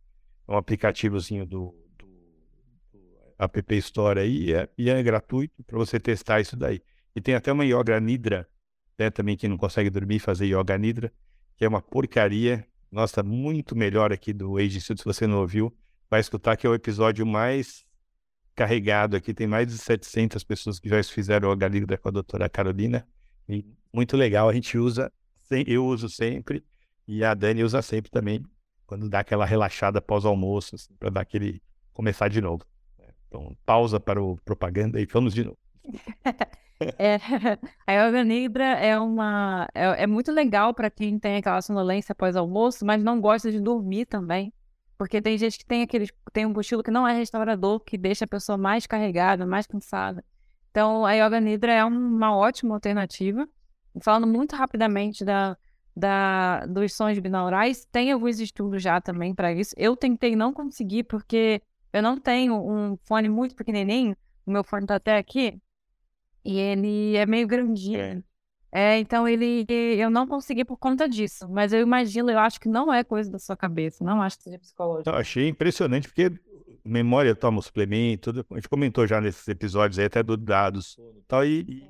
[0.48, 1.76] é um aplicativozinho do,
[3.38, 6.82] App Store aí e é, e é gratuito para você testar isso daí.
[7.16, 8.48] E tem até uma Yoga Nidra,
[8.98, 11.12] né, também quem não consegue dormir fazer Yoga Nidra,
[11.58, 12.66] que é uma porcaria.
[12.94, 15.76] Nossa, muito melhor aqui do Age Institute, se você não ouviu,
[16.08, 17.84] vai escutar que é o episódio mais
[18.54, 19.34] carregado aqui.
[19.34, 23.04] Tem mais de 700 pessoas que já fizeram Yoga Nidra com a doutora Carolina.
[23.50, 25.12] E muito legal, a gente usa,
[25.66, 26.64] eu uso sempre,
[27.08, 28.46] e a Dani usa sempre também,
[28.86, 32.64] quando dá aquela relaxada pós-almoço, assim, para dar aquele começar de novo.
[33.28, 35.58] Então, pausa para o propaganda e vamos de novo.
[36.98, 37.20] É,
[37.88, 42.36] a yoga nidra é uma é, é muito legal para quem tem aquela sonolência após
[42.36, 44.54] almoço, mas não gosta de dormir também.
[44.98, 48.26] Porque tem gente que tem aquele tem um cochilo que não é restaurador, que deixa
[48.26, 50.24] a pessoa mais carregada, mais cansada.
[50.72, 53.48] Então, a yoga nidra é uma ótima alternativa.
[54.02, 55.56] Falando muito rapidamente da,
[55.96, 59.76] da, dos sons binaurais, tem alguns estudos já também para isso.
[59.78, 64.86] Eu tentei não conseguir porque eu não tenho um fone muito pequenininho, o meu fone
[64.86, 65.62] está até aqui,
[66.44, 68.00] e ele é meio grandinho.
[68.00, 68.24] É.
[68.72, 72.68] é, então ele eu não consegui por conta disso, mas eu imagino, eu acho que
[72.68, 75.10] não é coisa da sua cabeça, não acho que seja psicológico.
[75.10, 76.32] Eu achei impressionante porque
[76.84, 81.24] memória toma suplemento, tudo, a gente comentou já nesses episódios aí até do dados e
[81.28, 81.90] tal e, e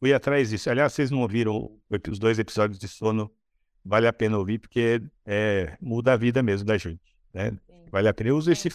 [0.00, 0.68] fui atrás disso.
[0.68, 1.70] Aliás, vocês não ouviram
[2.10, 3.30] os dois episódios de sono,
[3.84, 7.50] vale a pena ouvir porque é, muda a vida mesmo da gente, né?
[7.50, 7.58] Sim.
[7.92, 8.30] Vale a pena.
[8.30, 8.70] Eu uso esse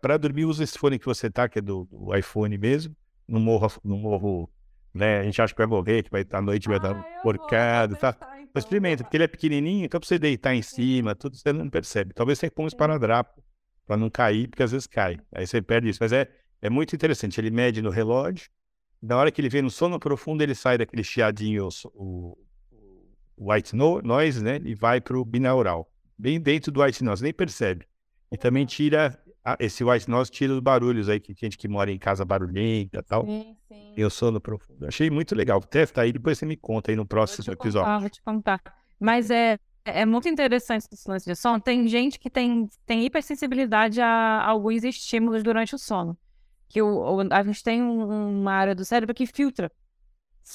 [0.00, 2.96] para dormir, uso esse fone que você tá, que é do, do iPhone mesmo.
[3.28, 4.50] Não morro, não morro
[4.94, 5.20] né?
[5.20, 7.96] A gente acha que vai morrer, que vai estar à noite, vai dar ah, porcado,
[7.96, 8.16] tá?
[8.40, 8.60] Então.
[8.60, 12.12] Experimenta, porque ele é pequenininho, então pra você deitar em cima, tudo você não percebe.
[12.12, 13.42] Talvez você ponha um esparadrapo
[13.86, 15.18] para não cair, porque às vezes cai.
[15.34, 15.98] Aí você perde isso.
[16.00, 16.28] Mas é,
[16.60, 17.40] é muito interessante.
[17.40, 18.48] Ele mede no relógio,
[19.02, 22.38] na hora que ele vem no sono profundo, ele sai daquele chiadinho, o,
[23.36, 24.60] o white noise, né?
[24.64, 25.90] E vai pro binaural.
[26.16, 27.86] Bem dentro do white noise, nem percebe.
[28.30, 31.90] E também tira ah, esse white noise tira os barulhos aí, que gente que mora
[31.90, 33.24] em casa barulhenta e tal.
[33.24, 33.94] Sim, sim.
[33.96, 34.86] Eu sono profundo.
[34.86, 35.60] Achei muito legal.
[35.60, 37.86] Testa aí, depois você me conta aí no próximo vou episódio.
[37.86, 38.62] Contar, vou te contar.
[39.00, 41.60] Mas é, é muito interessante esse lance de sono.
[41.60, 46.16] Tem gente que tem, tem hipersensibilidade a alguns estímulos durante o sono.
[46.68, 49.70] Que o, a gente tem um, uma área do cérebro que filtra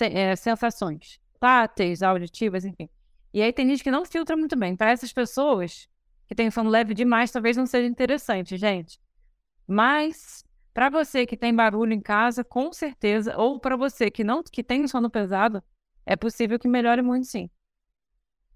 [0.02, 2.90] é, sensações táteis, auditivas, enfim.
[3.34, 4.76] E aí tem gente que não filtra muito bem.
[4.76, 5.88] Para essas pessoas,
[6.28, 9.00] que tem sono leve demais talvez não seja interessante, gente.
[9.66, 14.44] Mas para você que tem barulho em casa, com certeza, ou para você que não
[14.44, 15.64] que tem sono pesado,
[16.06, 17.50] é possível que melhore muito sim.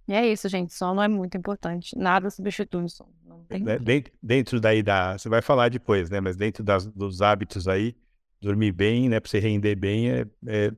[0.08, 0.74] E é isso, gente.
[0.74, 1.98] Sono é muito importante.
[1.98, 3.14] Nada substitui o sono.
[3.50, 5.18] Dentro, dentro daí da.
[5.18, 6.20] Você vai falar depois, né?
[6.20, 7.96] Mas dentro das, dos hábitos aí,
[8.42, 9.20] dormir bem, né?
[9.20, 10.72] Para você render bem é, é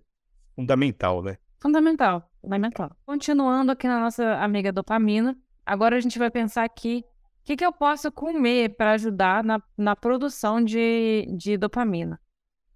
[0.56, 1.38] fundamental, né?
[1.62, 2.96] Fundamental, fundamental.
[3.06, 7.06] Continuando aqui na nossa amiga dopamina, Agora a gente vai pensar aqui
[7.42, 12.20] o que, que eu posso comer para ajudar na, na produção de, de dopamina.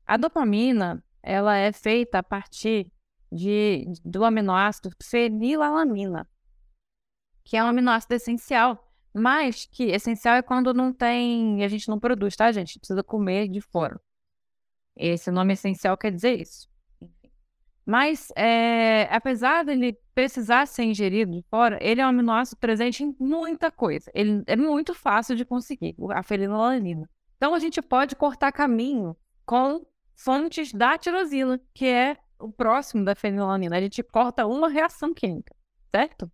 [0.05, 2.91] A dopamina ela é feita a partir
[3.31, 6.29] de, do aminoácido fenilalanina,
[7.43, 11.99] que é um aminoácido essencial, mas que essencial é quando não tem, a gente não
[11.99, 12.79] produz, tá, gente?
[12.79, 13.99] Precisa comer de fora.
[14.95, 16.69] Esse nome essencial quer dizer isso.
[17.87, 23.15] Mas, é, apesar dele precisar ser ingerido de fora, ele é um aminoácido presente em
[23.17, 24.11] muita coisa.
[24.13, 27.09] Ele é muito fácil de conseguir, a fenilalanina.
[27.37, 29.85] Então, a gente pode cortar caminho com
[30.17, 33.77] fontes da tirosina, que é o próximo da fenilalanina.
[33.77, 35.55] A gente corta uma reação química,
[35.89, 36.29] certo?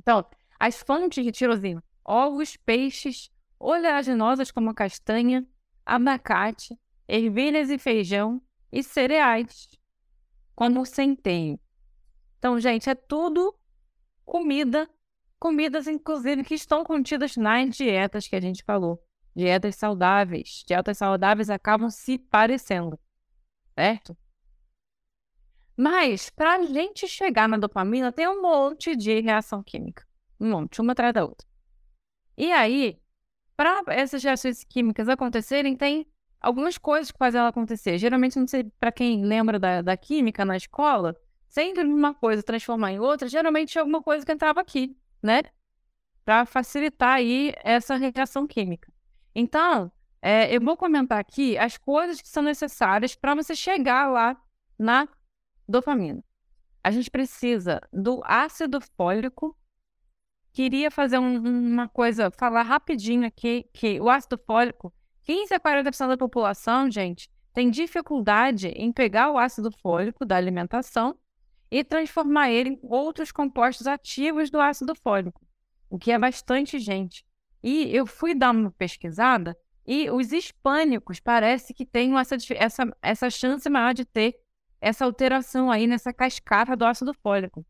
[0.00, 0.24] Então,
[0.56, 5.44] as fontes de tirosina, ovos, peixes, oleaginosas como a castanha,
[5.84, 9.81] abacate, ervilhas e feijão e cereais
[10.54, 11.58] como o centeio.
[12.38, 13.54] Então, gente, é tudo
[14.24, 14.88] comida,
[15.38, 19.02] comidas, inclusive, que estão contidas nas dietas que a gente falou.
[19.34, 20.62] Dietas saudáveis.
[20.66, 22.98] Dietas saudáveis acabam se parecendo,
[23.74, 24.16] certo?
[25.76, 30.06] Mas, para a gente chegar na dopamina, tem um monte de reação química.
[30.38, 31.46] Um monte, uma atrás da outra.
[32.36, 33.00] E aí,
[33.56, 36.06] para essas reações químicas acontecerem, tem
[36.42, 37.96] algumas coisas que fazem ela acontecer.
[37.98, 41.16] Geralmente, não sei para quem lembra da, da química na escola,
[41.48, 45.42] sempre uma coisa transformar em outra, geralmente é alguma coisa que entrava aqui, né?
[46.24, 48.92] Para facilitar aí essa reação química.
[49.34, 49.90] Então,
[50.20, 54.36] é, eu vou comentar aqui as coisas que são necessárias para você chegar lá
[54.78, 55.08] na
[55.68, 56.22] dopamina.
[56.82, 59.56] A gente precisa do ácido fólico.
[60.52, 64.92] Queria fazer um, uma coisa, falar rapidinho aqui, que o ácido fólico
[65.24, 71.16] 15 a 40% da população, gente, tem dificuldade em pegar o ácido fólico da alimentação
[71.70, 75.40] e transformar ele em outros compostos ativos do ácido fólico,
[75.88, 77.24] o que é bastante gente.
[77.62, 79.56] E eu fui dar uma pesquisada
[79.86, 84.36] E os hispânicos parece que têm essa, essa, essa chance maior de ter
[84.80, 87.64] essa alteração aí nessa cascata do ácido fólico.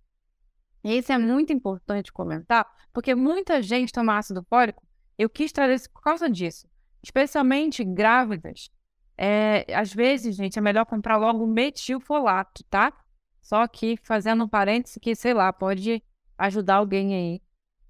[0.85, 4.87] E isso é muito importante comentar, porque muita gente toma ácido fólico.
[5.17, 6.67] Eu quis trazer isso por causa disso.
[7.03, 8.71] Especialmente grávidas.
[9.17, 12.93] É, às vezes, gente, é melhor comprar logo metilfolato, tá?
[13.41, 16.03] Só que fazendo um parênteses que, sei lá, pode
[16.39, 17.43] ajudar alguém aí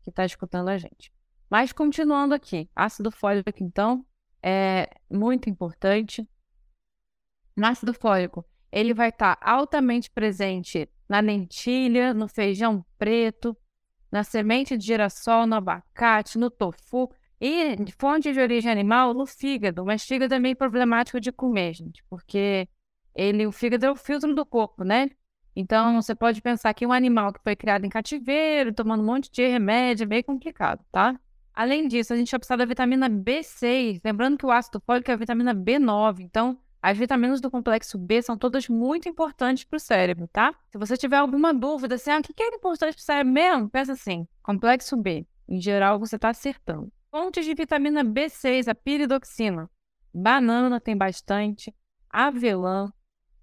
[0.02, 1.12] que está escutando a gente.
[1.48, 4.04] Mas continuando aqui, ácido fólico, então,
[4.42, 6.26] é muito importante.
[7.54, 13.54] No ácido fólico, ele vai estar tá altamente presente na lentilha, no feijão preto,
[14.10, 17.10] na semente de girassol, no abacate, no tofu
[17.45, 19.84] e fonte de origem animal no fígado.
[19.84, 22.68] Mas fígado é meio problemático de comer, gente, porque
[23.12, 25.11] ele, o fígado é o filtro do corpo, né?
[25.57, 29.28] Então, você pode pensar que um animal que foi criado em cativeiro, tomando um monte
[29.28, 31.18] de remédio, é meio complicado, tá?
[31.53, 34.01] Além disso, a gente vai precisar da vitamina B6.
[34.05, 36.20] Lembrando que o ácido fólico é a vitamina B9.
[36.20, 40.55] Então, as vitaminas do complexo B são todas muito importantes para o cérebro, tá?
[40.70, 43.68] Se você tiver alguma dúvida, assim, ah, o que é importante para o cérebro mesmo?
[43.68, 45.26] Pensa assim, complexo B.
[45.49, 46.90] Em geral, você está acertando.
[47.14, 49.68] Fontes de vitamina B6, a piridoxina.
[50.14, 51.74] Banana tem bastante,
[52.08, 52.90] avelã,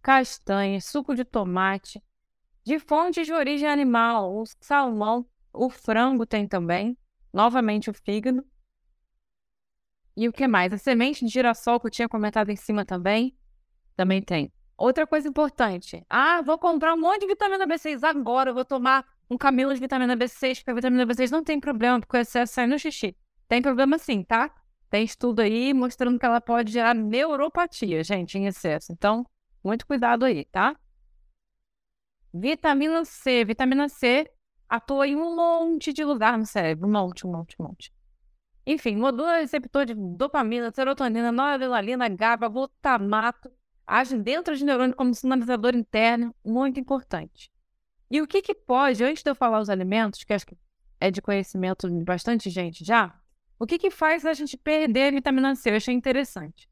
[0.02, 2.02] castanha, suco de tomate.
[2.64, 6.98] De fontes de origem animal, o salmão, o frango tem também.
[7.32, 8.44] Novamente o fígado.
[10.18, 10.74] E o que mais?
[10.74, 13.38] A semente de girassol que eu tinha comentado em cima também.
[13.96, 14.52] Também tem.
[14.76, 16.04] Outra coisa importante.
[16.10, 18.52] Ah, vou comprar um monte de vitamina B6 agora.
[18.52, 22.18] Vou tomar um camelo de vitamina B6, porque a vitamina B6 não tem problema, porque
[22.18, 23.16] o excesso sai no xixi.
[23.50, 24.54] Tem problema sim, tá?
[24.92, 28.92] Tem estudo aí mostrando que ela pode gerar neuropatia, gente, em excesso.
[28.92, 29.26] Então,
[29.64, 30.78] muito cuidado aí, tá?
[32.32, 33.44] Vitamina C.
[33.44, 34.32] Vitamina C
[34.70, 36.88] atua em um monte de lugar no cérebro.
[36.88, 37.92] Um monte, um monte, um monte.
[38.68, 43.52] Enfim, modula receptor de dopamina, serotonina, noradrenalina, GABA, glutamato.
[43.86, 46.36] Age dentro de neurônio como sinalizador interno.
[46.46, 47.52] Muito importante.
[48.12, 50.58] E o que que pode, antes de eu falar os alimentos, que acho que
[51.00, 53.20] é de conhecimento de bastante gente já,
[53.60, 55.70] o que que faz a gente perder a vitamina C?
[55.70, 56.70] Eu achei interessante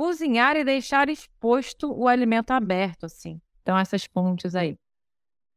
[0.00, 3.38] cozinhar e deixar exposto o alimento aberto, assim.
[3.60, 4.78] Então, essas fontes aí.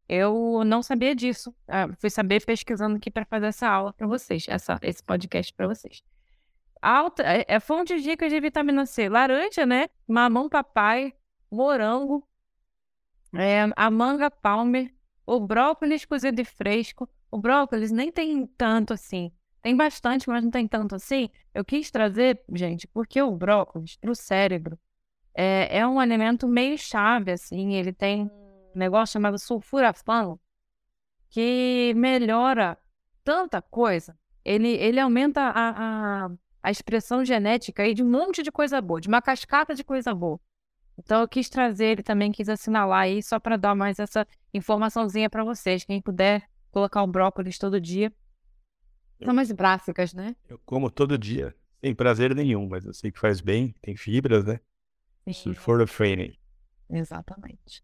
[0.10, 1.50] Eu não sabia disso.
[1.62, 5.66] Uh, fui saber pesquisando aqui para fazer essa aula para vocês, essa, esse podcast para
[5.66, 6.04] vocês.
[6.82, 9.08] Alta, é, é fontes ricas de vitamina C.
[9.08, 9.88] Laranja, né?
[10.06, 11.14] Mamão papai,
[11.50, 12.28] morango,
[13.34, 14.94] é, a manga palmer,
[15.26, 17.10] o brócolis cozido e fresco.
[17.32, 19.32] O brócolis nem tem tanto assim.
[19.64, 21.30] Tem bastante, mas não tem tanto assim.
[21.54, 24.78] Eu quis trazer, gente, porque o brócolis, para o cérebro,
[25.34, 27.74] é, é um alimento meio chave, assim.
[27.74, 30.38] Ele tem um negócio chamado sulfurafano,
[31.30, 32.78] que melhora
[33.24, 34.18] tanta coisa.
[34.44, 39.00] Ele, ele aumenta a, a, a expressão genética aí de um monte de coisa boa,
[39.00, 40.38] de uma cascata de coisa boa.
[40.98, 45.30] Então eu quis trazer, ele também quis assinalar aí, só para dar mais essa informaçãozinha
[45.30, 45.86] para vocês.
[45.86, 48.12] Quem puder colocar o brócolis todo dia,
[49.22, 50.36] são mais básicas, né?
[50.48, 54.44] Eu como todo dia, sem prazer nenhum, mas eu sei que faz bem, tem fibras,
[54.46, 54.60] né?
[55.32, 56.38] Se for a training.
[56.90, 57.84] Exatamente.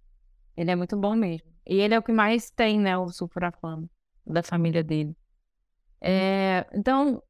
[0.55, 1.49] Ele é muito bom mesmo.
[1.65, 2.97] E ele é o que mais tem, né?
[2.97, 3.89] O sulforafano
[4.25, 5.15] da família dele.
[6.01, 7.23] É, então,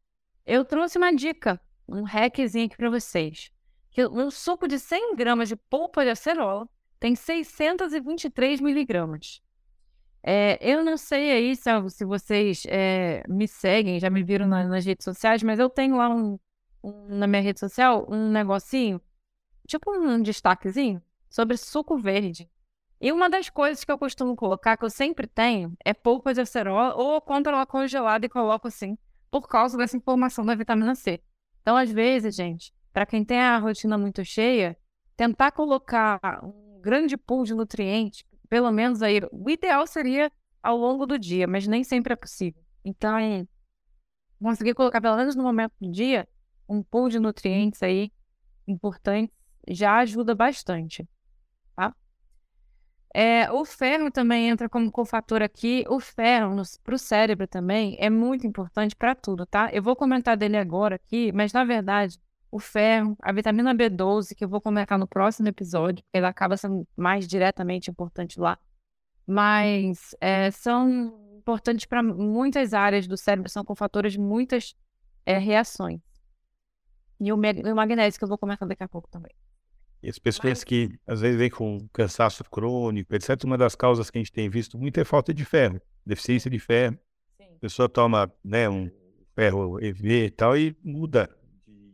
[0.46, 3.52] eu trouxe uma dica, um hackzinho aqui para vocês.
[3.92, 6.68] Que um suco de 100 gramas de polpa de acerola
[7.00, 9.42] tem 623 miligramas.
[10.22, 14.66] É, eu não sei aí se, se vocês é, me seguem, já me viram na,
[14.66, 16.38] nas redes sociais, mas eu tenho lá um,
[16.84, 19.02] um, na minha rede social um negocinho,
[19.66, 22.50] tipo um destaquezinho, sobre suco verde.
[23.02, 26.42] E uma das coisas que eu costumo colocar, que eu sempre tenho, é polpa de
[26.42, 28.98] acerola, ou eu compro ela congelada e coloco assim,
[29.32, 31.22] por causa dessa informação da vitamina C.
[31.62, 34.78] Então, às vezes, gente, para quem tem a rotina muito cheia,
[35.16, 40.32] tentar colocar um grande pool de nutrientes pelo menos aí, o ideal seria
[40.62, 42.62] ao longo do dia, mas nem sempre é possível.
[42.84, 43.16] Então,
[44.42, 46.28] conseguir colocar pelo menos no momento do dia
[46.68, 48.12] um pool de nutrientes aí
[48.68, 49.36] importantes
[49.68, 51.08] já ajuda bastante,
[51.76, 51.96] tá?
[53.14, 55.84] É, o ferro também entra como cofator aqui.
[55.88, 59.70] O ferro para o cérebro também é muito importante para tudo, tá?
[59.74, 62.20] Eu vou comentar dele agora aqui, mas na verdade
[62.52, 66.58] o ferro, a vitamina B12, que eu vou comentar no próximo episódio, porque ela acaba
[66.58, 68.58] sendo mais diretamente importante lá.
[69.26, 74.76] Mas é, são importantes para muitas áreas do cérebro, são cofatores de muitas
[75.26, 76.02] é, reações.
[77.20, 79.32] E o, o, magnésio, que eu vou comentar daqui a pouco também.
[80.02, 80.64] E as pessoas Mas...
[80.64, 84.50] que às vezes vêm com cansaço crônico, etc., uma das causas que a gente tem
[84.50, 86.98] visto muito é falta de ferro, deficiência de ferro.
[87.38, 87.50] Sim.
[87.56, 88.90] A pessoa toma né, um
[89.36, 91.30] ferro EV e tal e muda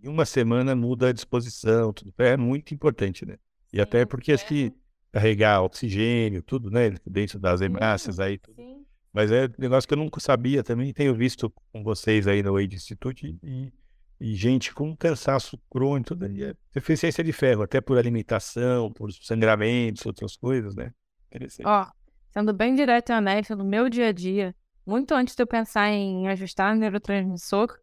[0.05, 2.13] em uma semana muda a disposição, tudo.
[2.19, 3.37] É muito importante, né?
[3.73, 4.71] E até porque acho que
[5.11, 6.91] carregar oxigênio, tudo, né?
[7.05, 8.55] Dentro das hemácias aí, tudo.
[8.55, 8.85] Sim.
[9.11, 10.93] Mas é um negócio que eu nunca sabia também.
[10.93, 13.73] Tenho visto com vocês aí no Wade Institute e,
[14.19, 19.11] e gente com cansaço crônico, tudo, e é deficiência de ferro, até por alimentação, por
[19.11, 20.91] sangramentos, outras coisas, né?
[21.27, 21.65] Interessante.
[21.65, 21.87] Ó,
[22.29, 25.89] sendo bem direto e honesto, no meu dia a dia, muito antes de eu pensar
[25.89, 27.75] em ajustar o neurotransmissor,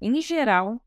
[0.00, 0.80] em geral,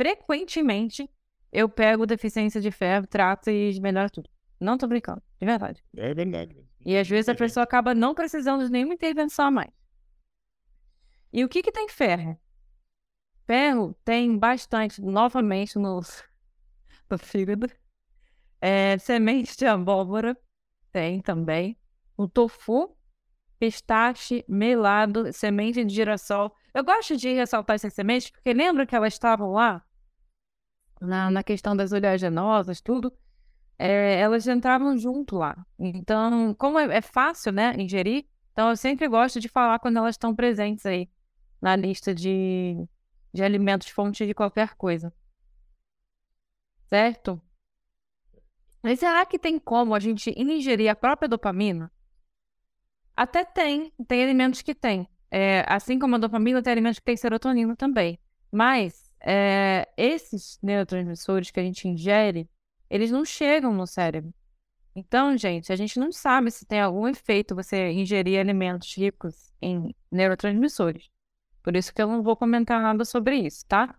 [0.00, 1.10] frequentemente,
[1.52, 4.30] eu pego deficiência de ferro, trato e melhora tudo.
[4.58, 5.84] Não tô brincando, de verdade.
[5.94, 6.56] É verdade.
[6.86, 9.70] E às vezes a pessoa acaba não precisando de nenhuma intervenção a mais.
[11.30, 12.40] E o que que tem ferro?
[13.46, 16.00] Ferro tem bastante, novamente, no,
[17.10, 17.70] no fígado.
[18.58, 20.34] É, semente de abóbora
[20.90, 21.76] tem também.
[22.16, 22.96] O tofu,
[23.58, 26.56] pistache, melado, semente de girassol.
[26.72, 29.84] Eu gosto de ressaltar essas sementes porque lembra que elas estavam lá
[31.00, 33.12] na, na questão das oleaginosas, tudo.
[33.78, 35.56] É, elas entravam junto lá.
[35.78, 40.14] Então, como é, é, fácil, né, ingerir, então eu sempre gosto de falar quando elas
[40.14, 41.08] estão presentes aí
[41.62, 42.76] na lista de,
[43.32, 45.12] de alimentos fonte de qualquer coisa.
[46.88, 47.40] Certo?
[48.82, 51.90] Mas será que tem como a gente ingerir a própria dopamina?
[53.16, 55.08] Até tem, tem alimentos que tem.
[55.30, 58.18] É, assim como a dopamina, tem alimentos que tem serotonina também.
[58.50, 62.48] Mas é, esses neurotransmissores que a gente ingere,
[62.88, 64.32] eles não chegam no cérebro.
[64.94, 69.94] Então, gente, a gente não sabe se tem algum efeito você ingerir alimentos ricos em
[70.10, 71.08] neurotransmissores.
[71.62, 73.94] Por isso que eu não vou comentar nada sobre isso, tá?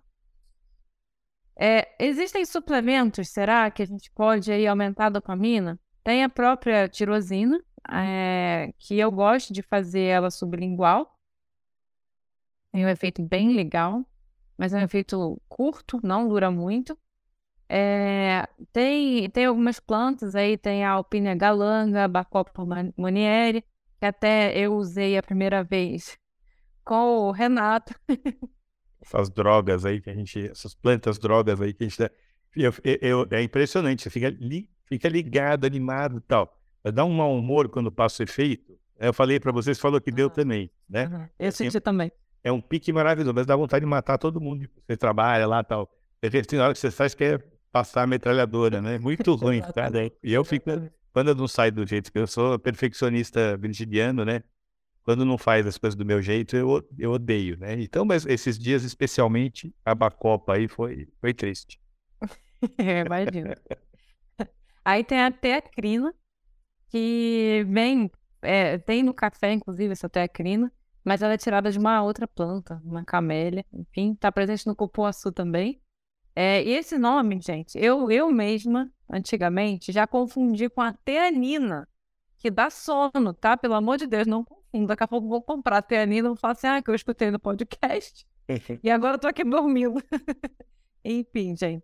[1.55, 5.79] É, existem suplementos, será, que a gente pode aí aumentar a dopamina?
[6.03, 11.15] Tem a própria tirosina, é, que eu gosto de fazer ela sublingual.
[12.71, 14.05] Tem um efeito bem legal,
[14.61, 16.95] mas é um efeito curto, não dura muito.
[17.67, 22.63] É, tem, tem algumas plantas aí, tem a alpina galanga, bacopa
[22.95, 23.65] manieri,
[23.99, 26.15] que até eu usei a primeira vez
[26.85, 27.95] com o Renato.
[29.01, 32.11] essas drogas aí que a gente, essas plantas drogas aí que a gente dá.
[32.55, 36.55] Eu, eu, é impressionante, você fica, li, fica ligado, animado e tal.
[36.93, 38.77] Dá um mau humor quando passa o efeito.
[38.99, 41.07] Eu falei para vocês, falou que deu também, né?
[41.07, 41.27] Uhum.
[41.39, 42.11] Eu assim, senti também.
[42.43, 45.63] É um pique maravilhoso, mas dá vontade de matar todo mundo você trabalha lá e
[45.63, 45.89] tal.
[46.47, 47.37] Tem hora que você faz que é
[47.71, 48.97] passar a metralhadora, né?
[48.97, 49.89] Muito ruim, tá?
[50.23, 50.69] E eu fico,
[51.13, 54.43] quando eu não saio do jeito que eu sou, perfeccionista virginiano, né?
[55.03, 57.81] quando não faz as coisas do meu jeito, eu, eu odeio, né?
[57.81, 61.79] Então, mas esses dias, especialmente, a Bacopa aí foi, foi triste.
[63.05, 63.57] Imagina.
[64.85, 66.13] aí tem a teacrina,
[66.89, 68.11] que vem,
[68.41, 70.71] é, tem no café, inclusive, essa teacrina,
[71.03, 75.31] mas ela é tirada de uma outra planta, uma camélia, enfim, tá presente no cupuaçu
[75.31, 75.81] também.
[76.35, 81.87] É, e esse nome, gente, eu, eu mesma, antigamente, já confundi com a teanina,
[82.37, 83.57] que dá sono, tá?
[83.57, 84.45] Pelo amor de Deus, não
[84.87, 87.39] Daqui a pouco vou comprar teanina e vou falar assim, ah, que eu escutei no
[87.39, 88.25] podcast.
[88.81, 90.01] e agora eu tô aqui dormindo.
[91.03, 91.83] Enfim, gente.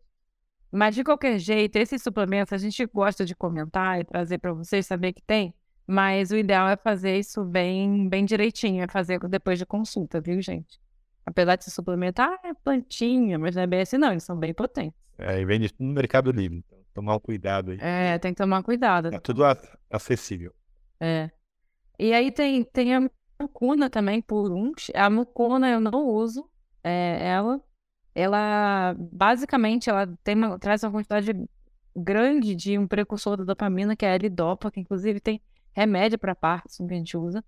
[0.72, 4.86] Mas de qualquer jeito, esses suplementos a gente gosta de comentar e trazer para vocês
[4.86, 5.54] saber que tem.
[5.88, 10.42] Mas o ideal é fazer isso bem, bem direitinho, é fazer depois de consulta, viu,
[10.42, 10.78] gente?
[11.26, 14.38] Apesar de se suplementar, ah, é plantinha, mas não é bem assim, não, eles são
[14.38, 15.00] bem potentes.
[15.18, 17.78] É, e vende no Mercado Livre, então tomar um cuidado aí.
[17.80, 19.14] É, tem que tomar cuidado.
[19.14, 19.44] É tudo
[19.90, 20.54] acessível.
[21.00, 21.32] É.
[21.98, 23.10] E aí tem, tem a
[23.40, 24.92] mucuna também, por uns.
[24.94, 26.50] A mucuna eu não uso
[26.84, 27.62] é, ela.
[28.14, 31.32] Ela, basicamente, ela tem uma, traz uma quantidade
[31.96, 35.40] grande de um precursor da dopamina, que é a L-Dopa, que inclusive tem
[35.78, 37.46] remédio para Parkinson que a gente usa.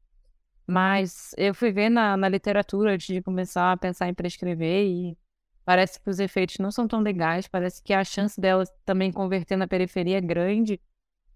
[0.68, 5.18] Mas eu fui ver na, na literatura antes de começar a pensar em prescrever e
[5.66, 9.56] parece que os efeitos não são tão legais, parece que a chance dela também converter
[9.56, 10.80] na periferia é grande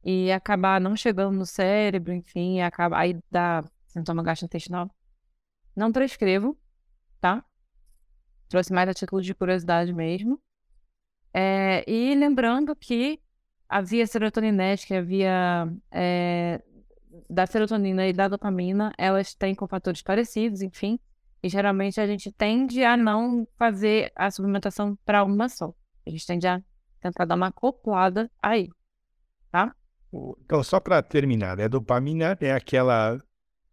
[0.03, 4.87] e acabar não chegando no cérebro, enfim, acaba, aí dá sintoma gastrointestinal.
[5.75, 6.55] Não prescrevo,
[7.19, 7.43] tá?
[8.49, 10.39] Trouxe mais a título de curiosidade mesmo.
[11.33, 13.19] É, e lembrando que
[13.67, 16.61] havia serotoninética, havia é,
[17.29, 20.99] da serotonina e da dopamina, elas têm com fatores parecidos, enfim.
[21.41, 25.73] E geralmente a gente tende a não fazer a suplementação para uma só.
[26.05, 26.61] A gente tende a
[26.99, 28.69] tentar dar uma acoplada aí,
[29.51, 29.75] tá?
[30.45, 31.67] Então, só para terminar, né?
[31.67, 33.19] Dopamina é aquela.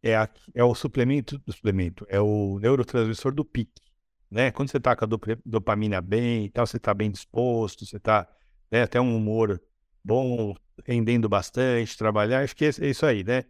[0.02, 3.82] É, a, é o suplemento do suplemento, é o neurotransmissor do pique.
[4.30, 4.50] Né?
[4.50, 5.08] Quando você está com a
[5.44, 8.26] dopamina bem e tal, você está bem disposto, você está
[8.70, 9.60] né, até um humor
[10.02, 10.54] bom,
[10.86, 13.44] rendendo bastante, trabalhar, acho que é, isso aí, né?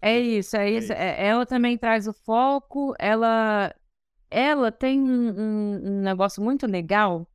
[0.00, 0.92] É isso, é, é isso.
[0.92, 3.74] É, ela também traz o foco, ela
[4.30, 7.26] ela tem um, um, um negócio muito legal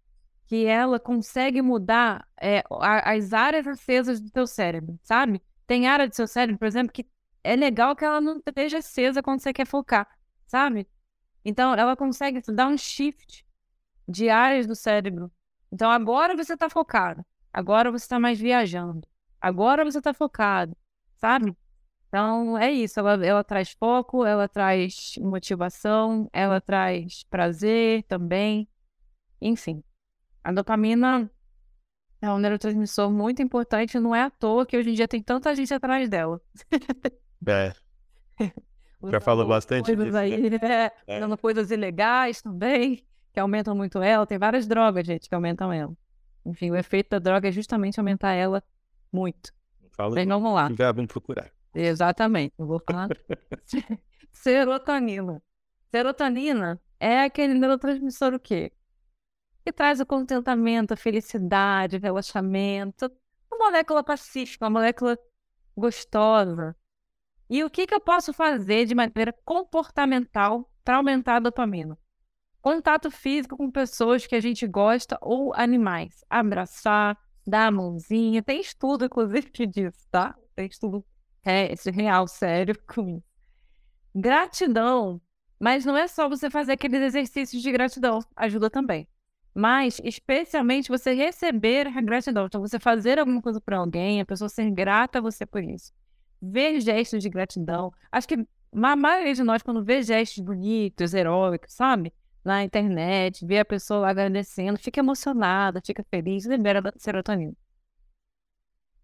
[0.46, 5.42] que ela consegue mudar é, as áreas acesas do teu cérebro, sabe?
[5.66, 7.10] Tem área do seu cérebro, por exemplo, que
[7.44, 10.08] é legal que ela não esteja acesa quando você quer focar,
[10.46, 10.86] sabe?
[11.46, 13.46] Então, ela consegue dar um shift
[14.08, 15.32] de áreas do cérebro.
[15.72, 17.26] Então, agora você está focado.
[17.54, 19.08] Agora você está mais viajando.
[19.40, 20.76] Agora você está focado,
[21.18, 21.56] sabe?
[22.08, 23.00] Então, é isso.
[23.00, 28.68] Ela, ela traz foco, ela traz motivação, ela traz prazer também.
[29.42, 29.84] Enfim,
[30.44, 31.32] a dopamina
[32.22, 34.00] é um neurotransmissor muito importante.
[34.00, 36.40] Não é à toa que hoje em dia tem tanta gente atrás dela.
[37.48, 37.74] É.
[39.10, 40.92] Já falou bastante disso, aí, né?
[41.08, 44.28] é, usando coisas ilegais também, que aumentam muito ela.
[44.28, 45.92] Tem várias drogas, gente, que aumentam ela.
[46.46, 48.64] Enfim, o efeito da droga é justamente aumentar ela
[49.12, 49.54] muito.
[49.92, 50.70] Fala, Mas vamos lá.
[50.78, 51.52] já vamos procurar.
[51.74, 52.54] Exatamente.
[52.58, 53.10] Eu vou falar.
[54.32, 55.42] Serotonina.
[55.90, 58.72] Serotonina é aquele neurotransmissor o quê?
[59.64, 63.12] Que traz o contentamento, a felicidade, o relaxamento.
[63.52, 65.18] Uma molécula pacífica, uma molécula
[65.76, 66.76] gostosa.
[67.50, 71.98] E o que, que eu posso fazer de maneira comportamental para aumentar a dopamina?
[72.62, 76.24] Contato físico com pessoas que a gente gosta ou animais.
[76.30, 78.44] Abraçar, dar a mãozinha.
[78.44, 80.36] Tem estudo, inclusive, disso, tá?
[80.56, 81.04] Tem estudo
[81.44, 83.22] é, esse real, sério com.
[84.14, 85.20] Gratidão.
[85.60, 89.08] Mas não é só você fazer aqueles exercícios de gratidão, ajuda também.
[89.54, 92.46] Mas, especialmente, você receber a gratidão.
[92.46, 95.92] Então, você fazer alguma coisa para alguém, a pessoa ser grata a você por isso.
[96.42, 97.92] Ver gestos de gratidão.
[98.12, 102.14] Acho que a maioria de nós, quando vê gestos bonitos, heróicos, sabe?
[102.44, 107.54] Na internet, vê a pessoa agradecendo, fica emocionada, fica feliz, libera serotonina.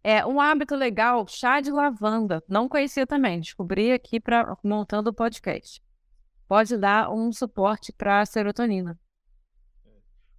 [0.04, 2.44] É um hábito legal, chá de lavanda.
[2.48, 5.82] Não conhecia também, descobri aqui para montando o podcast.
[6.48, 8.98] Pode dar um suporte para a serotonina.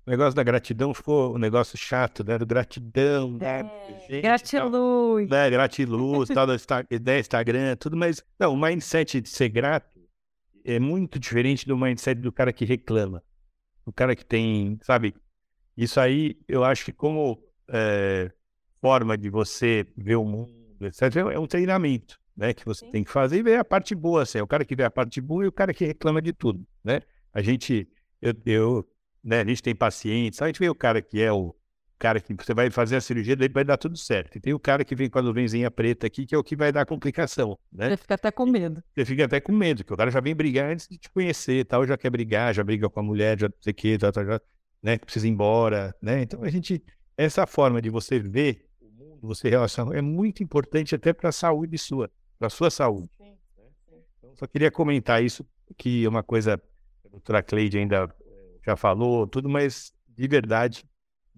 [0.06, 2.38] O negócio da gratidão ficou um negócio chato, né?
[2.38, 3.60] Do gratidão, né?
[4.08, 5.28] É, gratiluz.
[5.28, 5.50] Né?
[5.50, 9.97] Gratiluz, tal, da Instagram, tudo, mas não, o mindset de ser grato
[10.68, 13.22] é muito diferente do mindset do cara que reclama.
[13.86, 15.14] O cara que tem, sabe?
[15.76, 18.30] Isso aí, eu acho que como é,
[18.80, 20.52] forma de você ver o mundo,
[20.82, 22.52] etc., é um treinamento, né?
[22.52, 22.92] Que você Sim.
[22.92, 24.38] tem que fazer e ver a parte boa, assim.
[24.38, 26.66] É o cara que vê a parte boa e o cara que reclama de tudo,
[26.84, 27.00] né?
[27.32, 27.88] A gente,
[28.20, 28.88] eu, eu
[29.22, 29.40] né?
[29.40, 31.54] A gente tem pacientes, a gente vê o cara que é o
[31.98, 34.36] cara que você vai fazer a cirurgia, daí vai dar tudo certo.
[34.36, 36.54] E tem o cara que vem com a nuvenzinha preta aqui, que é o que
[36.54, 37.90] vai dar complicação, né?
[37.90, 38.82] Você fica até com medo.
[38.94, 41.64] Você fica até com medo, que o cara já vem brigar antes de te conhecer,
[41.64, 44.12] tal, já quer brigar, já briga com a mulher, já não sei o que, já,
[44.12, 44.40] já,
[44.82, 44.98] né?
[44.98, 46.22] Precisa ir embora, né?
[46.22, 46.82] Então a gente,
[47.16, 51.32] essa forma de você ver o mundo, você relacionar, é muito importante até para a
[51.32, 53.10] saúde sua, para a sua saúde.
[53.18, 53.96] Sim, sim.
[54.18, 55.44] Então, só queria comentar isso,
[55.76, 56.54] que é uma coisa,
[57.04, 58.08] a doutora Cleide ainda
[58.64, 60.84] já falou, tudo, mas de verdade,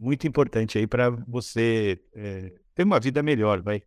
[0.00, 3.82] muito importante aí para você é, ter uma vida melhor, vai.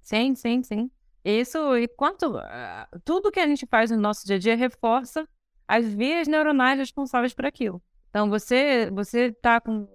[0.00, 0.90] Sim, sim, sim.
[1.24, 2.36] Isso, e quanto.
[2.36, 5.28] Uh, tudo que a gente faz no nosso dia a dia reforça
[5.66, 7.82] as vias neuronais responsáveis por aquilo.
[8.10, 9.88] Então, você você está com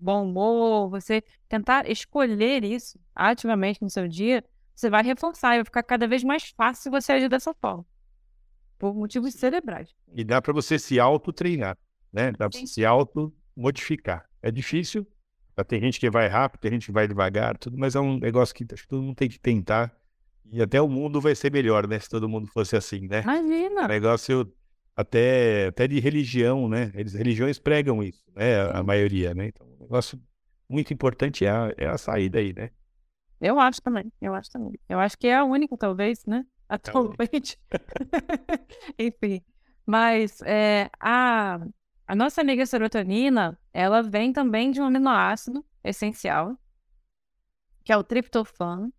[0.00, 4.44] bom humor, você tentar escolher isso ativamente no seu dia,
[4.74, 7.84] você vai reforçar e vai ficar cada vez mais fácil você agir dessa forma.
[8.78, 9.92] Por motivos cerebrais.
[10.14, 11.76] E dá para você se auto-treinar
[12.12, 12.32] né?
[12.32, 12.84] Dá para se
[13.58, 14.24] auto-modificar.
[14.40, 15.06] É difícil,
[15.66, 18.54] tem gente que vai rápido, tem gente que vai devagar, tudo, mas é um negócio
[18.54, 19.92] que acho que todo mundo tem que tentar.
[20.50, 21.98] E até o mundo vai ser melhor, né?
[21.98, 23.22] Se todo mundo fosse assim, né?
[23.22, 23.84] Imagina!
[23.84, 24.50] O negócio
[24.96, 26.90] até, até de religião, né?
[26.94, 28.60] Eles, religiões pregam isso, né?
[28.60, 29.48] A, a maioria, né?
[29.48, 30.18] Então, um negócio
[30.68, 32.70] muito importante é a, é a saída aí, né?
[33.40, 34.72] Eu acho também, eu acho também.
[34.88, 36.46] Eu acho que é a única, talvez, né?
[36.68, 37.58] É Atualmente.
[38.98, 39.42] Enfim.
[39.84, 41.60] Mas é, a,
[42.08, 46.58] a nossa amiga serotonina, ela vem também de um aminoácido essencial,
[47.84, 48.90] que é o triptofano.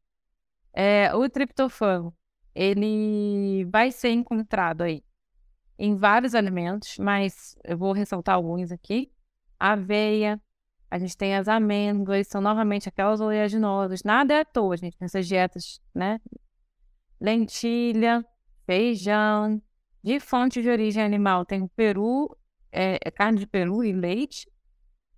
[0.71, 2.15] É, o triptofano,
[2.53, 5.03] ele vai ser encontrado aí
[5.75, 9.11] em vários alimentos, mas eu vou ressaltar alguns aqui.
[9.59, 10.39] Aveia,
[10.91, 14.03] a gente tem as amêndoas, são novamente aquelas oleaginosas.
[14.03, 16.21] Nada é à toa, gente, nessas dietas, né?
[17.19, 18.23] Lentilha,
[18.67, 19.59] feijão.
[20.03, 22.37] De fonte de origem animal tem o peru
[22.71, 24.49] é, é, carne de peru e leite.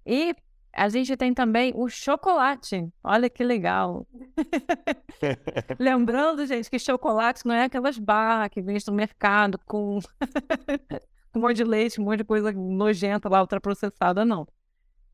[0.06, 0.36] E
[0.74, 2.89] a gente tem também o chocolate.
[3.04, 4.08] Olha que legal.
[5.80, 9.99] Lembrando, gente, que chocolate não é aquelas barras que vem no mercado com
[11.36, 14.47] um monte de leite, um monte de coisa nojenta lá, ultraprocessada, não.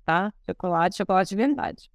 [0.06, 0.34] Tá?
[0.48, 1.90] Chocolate, chocolate de verdade.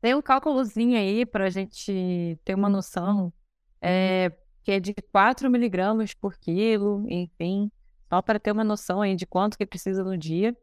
[0.00, 3.32] Tem um cálculozinho aí para a gente ter uma noção,
[3.80, 4.30] é,
[4.62, 7.70] que é de 4 miligramas por quilo, enfim.
[8.16, 10.56] Só para ter uma noção aí de quanto que precisa no dia.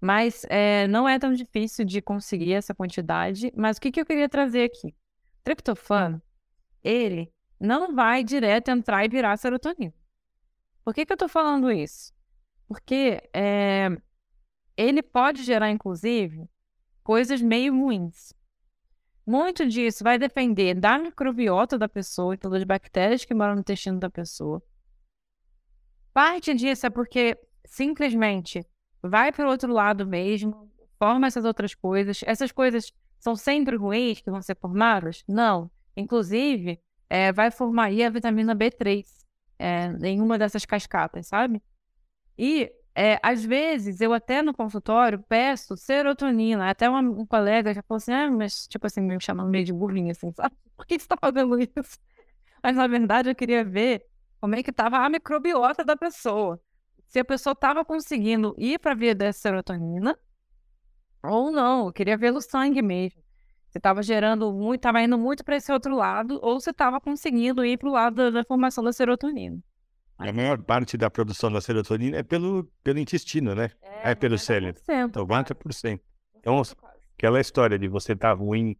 [0.00, 3.52] Mas é, não é tão difícil de conseguir essa quantidade.
[3.56, 4.94] Mas o que, que eu queria trazer aqui?
[5.44, 6.20] Triptofano,
[6.82, 9.94] ele não vai direto entrar e virar serotonina.
[10.84, 12.12] Por que, que eu estou falando isso?
[12.66, 13.88] Porque é,
[14.76, 16.48] ele pode gerar, inclusive,
[17.04, 18.32] coisas meio ruins.
[19.24, 24.00] Muito disso vai depender da microbiota da pessoa, então das bactérias que moram no intestino
[24.00, 24.62] da pessoa.
[26.12, 28.64] Parte disso é porque simplesmente
[29.02, 32.20] vai para o outro lado mesmo, forma essas outras coisas.
[32.26, 35.24] Essas coisas são sempre ruins que vão ser formadas?
[35.28, 35.70] Não.
[35.96, 39.04] Inclusive, é, vai formar aí a vitamina B3
[39.58, 41.62] é, em uma dessas cascatas, sabe?
[42.36, 46.68] E é, às vezes, eu até no consultório peço serotonina.
[46.68, 49.72] Até uma, um colega já falou assim, ah, mas, tipo assim, me chamando meio de
[49.72, 50.56] burrinha, assim, sabe?
[50.76, 51.98] Por que você tá fazendo isso?
[52.60, 54.04] Mas, na verdade, eu queria ver
[54.40, 56.60] como é que estava a microbiota da pessoa.
[57.06, 60.16] Se a pessoa estava conseguindo ir para a via da serotonina
[61.22, 61.86] ou não.
[61.86, 63.22] Eu queria ver no sangue mesmo.
[63.70, 67.64] Se estava gerando muito, estava indo muito para esse outro lado, ou se estava conseguindo
[67.64, 69.58] ir para o lado da, da formação da serotonina.
[70.16, 73.70] A maior parte da produção da serotonina é pelo, pelo intestino, né?
[73.82, 74.80] É, é pelo cérebro.
[74.82, 76.00] Então, 90%.
[76.36, 76.62] Então,
[77.16, 78.76] aquela história de você estar tá ruim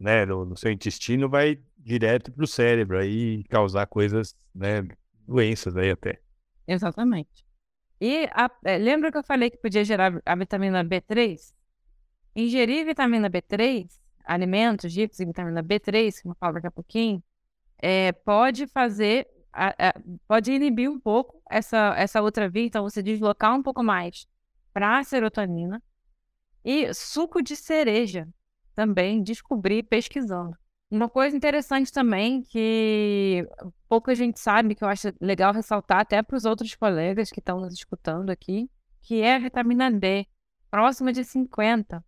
[0.00, 4.88] né, no, no, seu intestino vai direto para o cérebro aí causar coisas, né,
[5.28, 6.20] doenças aí até.
[6.66, 7.44] Exatamente.
[8.00, 11.52] E a, é, lembra que eu falei que podia gerar a vitamina B3?
[12.34, 13.86] Ingerir vitamina B3,
[14.24, 17.22] alimentos ricos em vitamina B3, que eu falar daqui a pouquinho,
[17.78, 19.94] é, pode fazer a, a,
[20.26, 24.26] pode inibir um pouco essa, essa outra via, então você deslocar um pouco mais
[24.72, 25.82] para a serotonina.
[26.64, 28.28] E suco de cereja
[28.80, 30.56] também descobri pesquisando.
[30.90, 33.46] Uma coisa interessante também que
[33.86, 37.60] pouca gente sabe, que eu acho legal ressaltar até para os outros colegas que estão
[37.60, 38.70] nos escutando aqui,
[39.02, 40.26] que é a vitamina D,
[40.70, 42.02] próxima de 50.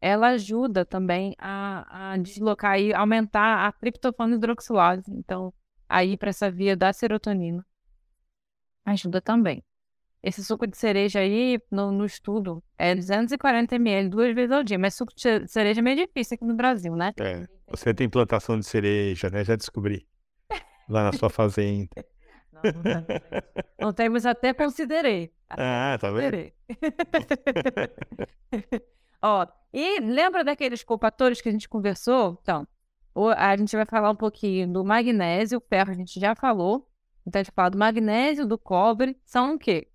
[0.00, 5.12] Ela ajuda também a, a deslocar e aumentar a triptofano hidroxilase.
[5.12, 5.52] Então,
[5.86, 7.66] aí para essa via da serotonina.
[8.82, 9.62] Ajuda também.
[10.22, 14.78] Esse suco de cereja aí, no, no estudo, é 240 ml duas vezes ao dia.
[14.78, 17.12] Mas suco de cereja é meio difícil aqui no Brasil, né?
[17.20, 17.46] É.
[17.68, 19.44] Você tem plantação de cereja, né?
[19.44, 20.06] Já descobri.
[20.88, 21.88] Lá na sua fazenda.
[22.60, 23.06] Não, não,
[23.80, 25.32] não temos, até considerei.
[25.48, 26.50] Até ah, tá vendo?
[29.22, 32.36] Ó, e lembra daqueles culpatores que a gente conversou?
[32.42, 32.66] Então,
[33.36, 36.90] a gente vai falar um pouquinho do magnésio, o ferro a gente já falou.
[37.24, 39.16] Então, a gente fala do magnésio, do cobre.
[39.24, 39.86] São o quê?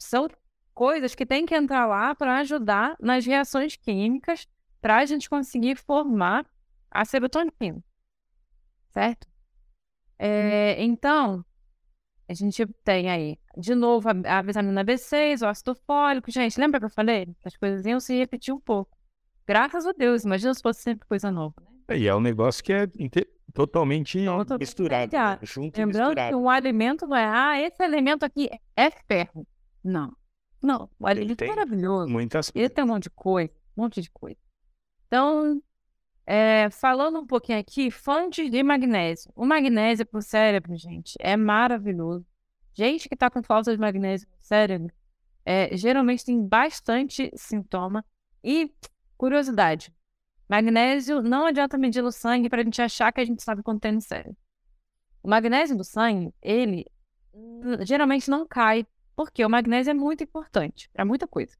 [0.00, 0.28] São
[0.74, 4.48] coisas que tem que entrar lá para ajudar nas reações químicas
[4.80, 6.46] para a gente conseguir formar
[6.90, 7.84] a serotonina.
[8.88, 9.28] Certo?
[10.18, 10.82] É.
[10.82, 11.44] Então,
[12.28, 16.30] a gente tem aí, de novo, a, a, vitamina B6, o ácido fólico.
[16.30, 17.28] Gente, lembra que eu falei?
[17.44, 18.96] As coisas iam se repetir um pouco.
[19.46, 21.54] Graças a Deus, imagina se fosse sempre coisa nova.
[21.88, 21.98] Né?
[21.98, 22.86] E é um negócio que é
[23.52, 24.18] totalmente
[24.58, 25.12] misturado.
[25.12, 25.38] Né?
[25.42, 26.30] Junto Lembrando misturado.
[26.30, 29.46] que um alimento não é, ah, esse alimento aqui é ferro.
[29.82, 30.16] Não.
[30.62, 32.12] Não, o alimento é maravilhoso.
[32.12, 34.38] Muitas Ele tem um monte de coisa, um monte de coisa.
[35.06, 35.62] Então,
[36.26, 39.32] é, falando um pouquinho aqui, fontes de magnésio.
[39.34, 42.26] O magnésio para o cérebro, gente, é maravilhoso.
[42.74, 44.92] Gente que está com falta de magnésio no cérebro,
[45.44, 48.04] é, geralmente tem bastante sintoma.
[48.44, 48.72] E,
[49.16, 49.92] curiosidade,
[50.50, 53.82] Magnésio não adianta medir no sangue para a gente achar que a gente sabe quanto
[53.82, 54.36] tem no cérebro.
[55.22, 56.84] O magnésio do sangue, ele
[57.82, 58.84] geralmente não cai,
[59.20, 61.54] porque o magnésio é muito importante para muita coisa.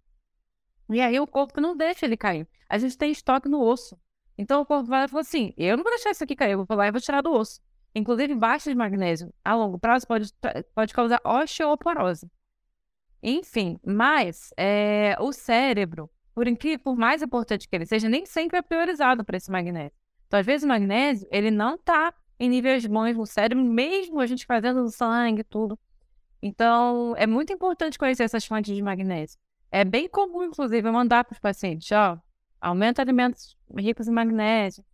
[0.89, 2.49] E aí o corpo não deixa ele cair.
[2.67, 4.01] A gente tem estoque no osso.
[4.39, 6.75] Então o corpo vai falar assim: eu não vou deixar isso aqui cair, eu vou
[6.75, 7.61] lá e vou tirar do osso.
[7.95, 10.33] Inclusive, baixa de magnésio a longo prazo pode,
[10.75, 12.31] pode causar osteoporose.
[13.23, 18.57] Enfim, mas é, o cérebro por incrível, por mais importante que ele seja, nem sempre
[18.57, 19.93] é priorizado para esse magnésio.
[20.27, 24.27] Então, às vezes, o magnésio, ele não está em níveis bons no cérebro, mesmo a
[24.27, 25.79] gente fazendo sangue tudo.
[26.43, 29.39] Então, é muito importante conhecer essas fontes de magnésio.
[29.71, 32.19] É bem comum, inclusive, eu mandar para os pacientes, ó,
[32.61, 34.85] aumenta alimentos ricos em magnésio,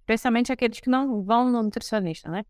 [0.00, 2.44] especialmente aqueles que não vão no nutricionista, né?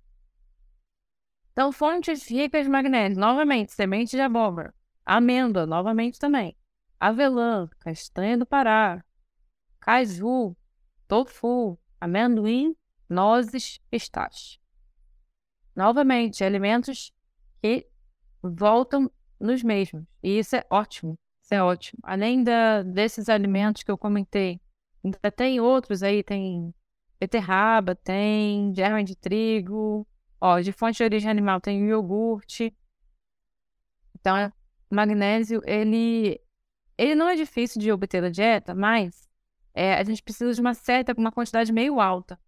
[1.53, 6.57] Então, fontes ricas de magnésio, novamente, semente de abóbora, amêndoa, novamente também
[6.99, 9.05] avelã, castanha do Pará,
[9.81, 10.57] caju,
[11.07, 12.75] tofu, amendoim,
[13.09, 14.59] nozes, pistache.
[15.75, 17.13] Novamente, alimentos
[17.61, 17.87] que
[18.55, 20.05] voltam nos mesmos.
[20.23, 21.19] E isso é ótimo.
[21.43, 21.99] Isso é ótimo.
[22.03, 24.61] Além da, desses alimentos que eu comentei,
[25.05, 26.75] ainda tem outros aí, tem
[27.19, 30.07] beterraba, tem germe de trigo,
[30.41, 32.75] ó, de fonte de origem animal tem iogurte.
[34.19, 34.53] Então,
[34.91, 36.41] magnésio, ele,
[36.99, 39.29] ele não é difícil de obter da dieta, mas
[39.75, 42.39] é, a gente precisa de uma certa, uma quantidade meio alta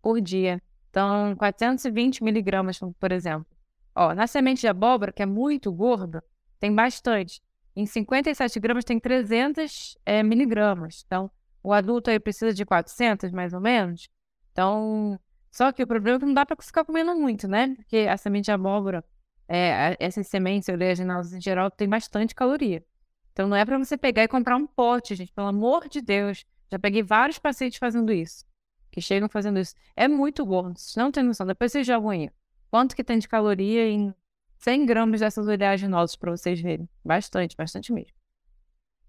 [0.00, 0.62] por dia.
[0.90, 3.55] Então, 420 miligramas, por exemplo.
[3.96, 6.22] Ó, na semente de abóbora, que é muito gorda,
[6.60, 7.40] tem bastante.
[7.74, 11.02] Em 57 gramas tem 300 é, miligramas.
[11.06, 11.30] Então,
[11.62, 14.10] o adulto aí precisa de 400, mais ou menos.
[14.52, 15.18] Então,
[15.50, 17.74] só que o problema é que não dá para ficar comendo muito, né?
[17.76, 19.02] Porque a semente de abóbora,
[19.48, 22.84] é, essas sementes oleaginosas em geral, tem bastante caloria.
[23.32, 25.32] Então, não é para você pegar e comprar um pote, gente.
[25.32, 26.44] Pelo amor de Deus.
[26.70, 28.44] Já peguei vários pacientes fazendo isso.
[28.90, 29.74] Que chegam fazendo isso.
[29.94, 30.78] É muito gordo.
[30.78, 31.46] Vocês não tem noção.
[31.46, 32.30] Depois vocês jogam aí.
[32.70, 34.14] Quanto que tem de caloria em
[34.58, 36.88] 100 gramas dessas oleaginosas para vocês verem.
[37.04, 38.12] Bastante, bastante mesmo.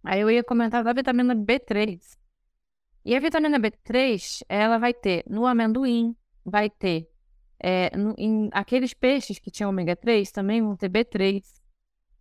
[0.04, 2.18] Aí eu ia comentar da vitamina B3.
[3.04, 7.10] E a vitamina B3, ela vai ter no amendoim, vai ter
[7.60, 11.44] é, no, em aqueles peixes que tinham ômega 3 também vão ter B3.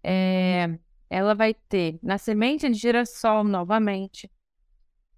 [0.02, 0.78] É,
[1.10, 4.30] ela vai ter na semente de girassol novamente.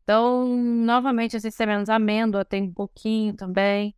[0.03, 3.95] Então, novamente, esses sementes amêndoa tem um pouquinho também.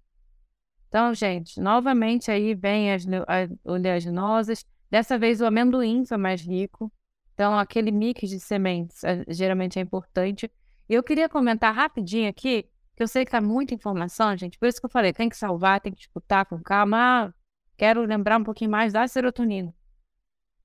[0.91, 4.66] Então, gente, novamente aí vem as, as oleaginosas.
[4.91, 6.93] Dessa vez o amendoim foi mais rico.
[7.32, 10.51] Então, aquele mix de sementes é, geralmente é importante.
[10.88, 14.59] E eu queria comentar rapidinho aqui, que eu sei que tá muita informação, gente.
[14.59, 16.99] Por isso que eu falei, tem que salvar, tem que escutar com calma.
[16.99, 17.34] Ah,
[17.76, 19.72] quero lembrar um pouquinho mais da serotonina.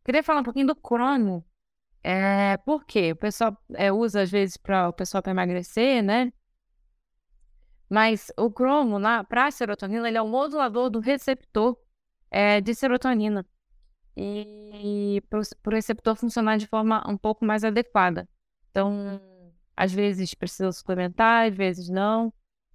[0.03, 1.45] Queria falar um pouquinho do crono.
[2.03, 3.11] É, por quê?
[3.11, 6.33] O pessoal é, usa às vezes para o pessoal para emagrecer, né?
[7.89, 8.97] Mas o cromo,
[9.29, 11.77] para a serotonina, ele é o modulador do receptor
[12.31, 13.45] é, de serotonina.
[14.17, 18.27] E para o receptor funcionar de forma um pouco mais adequada.
[18.71, 19.21] Então,
[19.75, 22.33] às vezes precisa suplementar, às vezes não.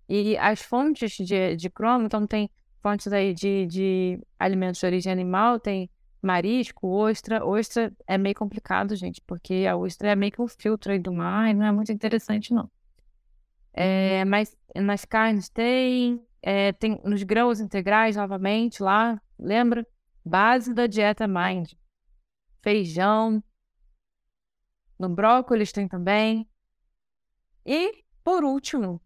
[0.08, 2.50] E as fontes de, de cromo, então tem
[2.82, 5.90] fontes aí de, de alimentos de origem animal, tem
[6.22, 7.44] marisco, ostra.
[7.44, 11.12] Ostra é meio complicado, gente, porque a ostra é meio que um filtro aí do
[11.12, 12.70] mar e não é muito interessante, não.
[13.72, 19.86] É, mas nas carnes tem, é, tem nos grãos integrais novamente lá, lembra?
[20.24, 21.72] Base da dieta Mind.
[22.62, 23.42] Feijão.
[24.98, 26.48] No brócolis tem também.
[27.64, 29.00] E, por último,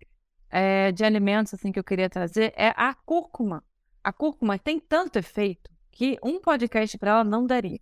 [0.50, 3.62] é, de alimentos assim que eu queria trazer é a cúrcuma.
[4.02, 7.80] A cúrcuma tem tanto efeito que um podcast para ela não daria.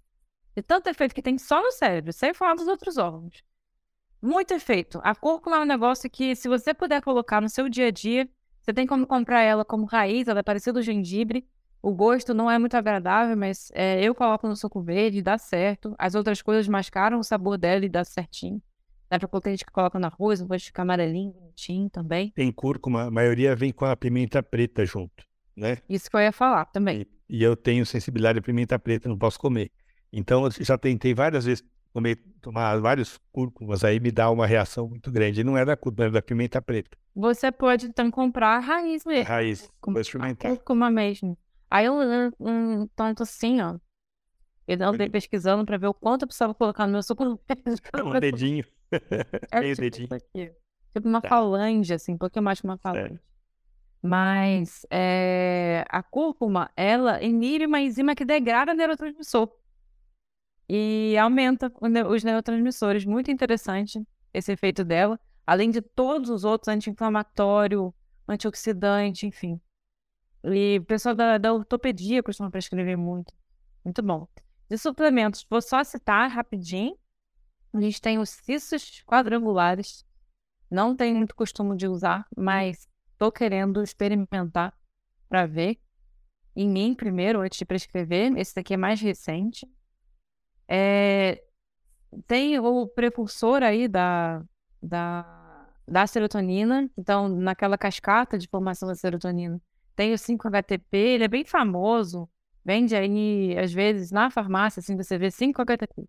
[0.54, 3.42] E tanto efeito que tem só no cérebro, sem falar dos outros órgãos.
[4.22, 5.00] Muito efeito.
[5.02, 8.28] A cúrcuma é um negócio que, se você puder colocar no seu dia a dia,
[8.60, 11.44] você tem como comprar ela como raiz, ela é parecida do gengibre.
[11.82, 15.96] O gosto não é muito agradável, mas é, eu coloco no suco verde dá certo.
[15.98, 18.62] As outras coisas mascaram o sabor dela e dá certinho.
[19.10, 22.30] Dá pra colocar gente que coloca no arroz, o gosto fica amarelinho, bonitinho também.
[22.30, 25.24] Tem cúrcuma, a maioria vem com a pimenta preta junto,
[25.56, 25.78] né?
[25.88, 27.04] Isso que eu ia falar também.
[27.28, 29.72] E, e eu tenho sensibilidade à pimenta preta, não posso comer.
[30.12, 34.88] Então, eu já tentei várias vezes comer, tomar vários cúrcumas, aí me dá uma reação
[34.88, 35.44] muito grande.
[35.44, 36.96] não é da cúrcuma, é da pimenta preta.
[37.14, 39.24] Você pode então comprar a raiz mesmo.
[39.24, 40.50] A raiz, vou experimentar.
[40.50, 41.36] Cúrcuma mesmo.
[41.70, 41.94] Aí eu
[42.40, 43.78] um tanto assim, ó.
[44.66, 47.24] Eu andei pesquisando para ver o quanto eu precisava colocar no meu suco.
[48.04, 48.64] Um dedinho.
[49.50, 50.08] É Meio tipo dedinho.
[50.12, 50.52] Aqui.
[50.92, 51.28] Tipo uma tá.
[51.28, 53.14] falange, assim, um pouquinho mais que uma falange.
[53.14, 53.18] É.
[54.02, 59.48] Mas é, a cúrcuma, ela inibe uma enzima que degrada neurotransmissor
[60.68, 61.72] e aumenta
[62.08, 63.04] os neurotransmissores.
[63.04, 64.02] Muito interessante
[64.32, 67.94] esse efeito dela, além de todos os outros anti-inflamatório,
[68.28, 69.60] antioxidante, enfim.
[70.44, 73.32] E o pessoal da, da ortopedia costuma prescrever muito.
[73.84, 74.26] Muito bom.
[74.68, 76.96] De suplementos, vou só citar rapidinho.
[77.72, 80.04] A gente tem os cissos quadrangulares.
[80.70, 84.74] Não tenho muito costume de usar, mas estou querendo experimentar
[85.28, 85.78] para ver.
[86.56, 88.36] Em mim primeiro, antes de prescrever.
[88.36, 89.66] Esse daqui é mais recente.
[90.74, 91.42] É,
[92.26, 94.42] tem o precursor aí da,
[94.82, 99.60] da, da serotonina, então naquela cascata de formação da serotonina
[99.94, 102.26] tem o 5-HTP, ele é bem famoso,
[102.64, 106.08] vende aí às vezes na farmácia, assim, você vê 5-HTP.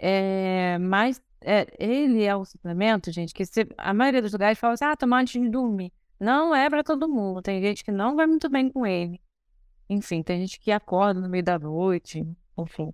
[0.00, 4.74] É, mas é, ele é um suplemento, gente, que se, a maioria dos lugares fala
[4.74, 5.92] assim, ah, tomar antes de dormir.
[6.18, 9.20] Não é para todo mundo, tem gente que não vai muito bem com ele.
[9.88, 12.26] Enfim, tem gente que acorda no meio da noite,
[12.58, 12.92] enfim.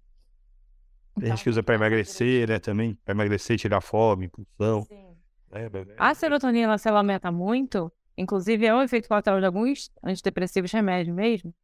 [1.19, 2.95] Tem gente que usa para emagrecer, né, também.
[3.05, 4.83] Para emagrecer, tirar fome, impulsão.
[4.83, 5.17] Sim.
[5.51, 10.71] É, a serotonina, se ela aumenta muito, inclusive é um efeito colateral de alguns antidepressivos
[10.73, 11.55] remédios mesmo,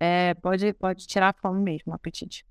[0.00, 2.44] é, pode, pode tirar a fome mesmo, o apetite.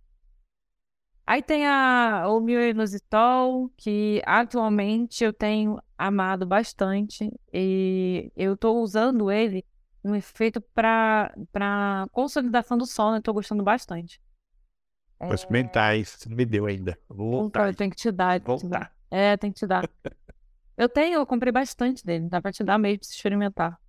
[1.25, 9.29] Aí tem a, o mioinositol, que atualmente eu tenho amado bastante e eu estou usando
[9.29, 9.65] ele
[10.01, 14.21] no efeito para consolidação do sono, eu estou gostando bastante.
[15.19, 16.97] Vou experimentar isso, você não me deu ainda.
[17.09, 17.67] Vou voltar.
[17.67, 18.39] Eu tenho que te dar.
[18.39, 18.79] Vou te dar.
[18.79, 18.95] voltar.
[19.09, 19.89] É, tem que te dar.
[20.77, 22.29] eu tenho, eu comprei bastante dele.
[22.29, 23.79] Dá pra te dar mesmo pra você experimentar.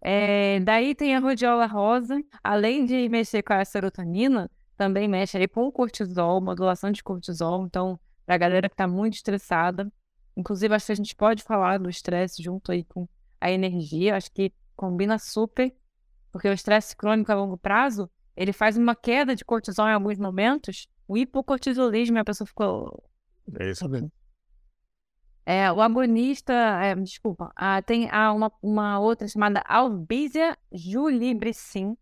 [0.00, 5.48] É, daí tem a rodiola rosa, além de mexer com a serotonina, também mexe aí
[5.48, 7.66] com o cortisol, modulação de cortisol.
[7.66, 9.92] Então, pra galera que tá muito estressada,
[10.36, 13.08] inclusive acho que a gente pode falar do estresse junto aí com
[13.40, 15.74] a energia, acho que combina super,
[16.30, 18.08] porque o estresse crônico a longo prazo,
[18.38, 23.02] ele faz uma queda de cortisol em alguns momentos, o hipocortisolismo, a pessoa ficou...
[23.58, 24.12] É isso mesmo.
[25.44, 31.96] É, o agonista, é, desculpa, ah, tem ah, uma, uma outra chamada Albizia julibricin,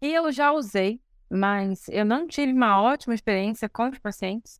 [0.00, 1.00] que eu já usei,
[1.30, 4.58] mas eu não tive uma ótima experiência com os pacientes.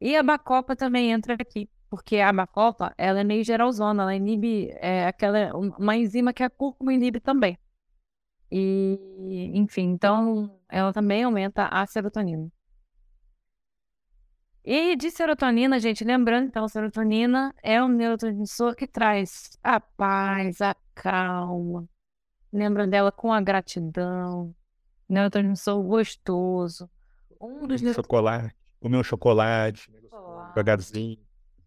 [0.00, 4.70] E a bacopa também entra aqui, porque a bacopa, ela é meio geralzona, ela inibe
[4.80, 7.56] é, aquela, uma enzima que a cúrcuma inibe também.
[8.56, 12.48] E, enfim, então ela também aumenta a serotonina.
[14.64, 20.76] E de serotonina, gente, lembrando, então, serotonina é um neurotransmissor que traz a paz, a
[20.94, 21.88] calma.
[22.52, 24.54] Lembra dela com a gratidão.
[25.08, 26.88] Neurotransmissor gostoso.
[27.40, 28.54] Um dos Chocolate.
[28.78, 29.90] Comer um chocolate.
[30.50, 31.18] Devagarzinho.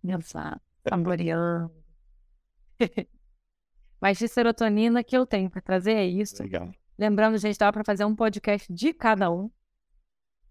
[0.05, 0.61] Exato.
[0.87, 1.69] Saboreando.
[4.01, 6.41] Mas de serotonina que eu tenho para trazer é isso.
[6.41, 6.71] Legal.
[6.97, 9.49] Lembrando, gente, dá para fazer um podcast de cada um.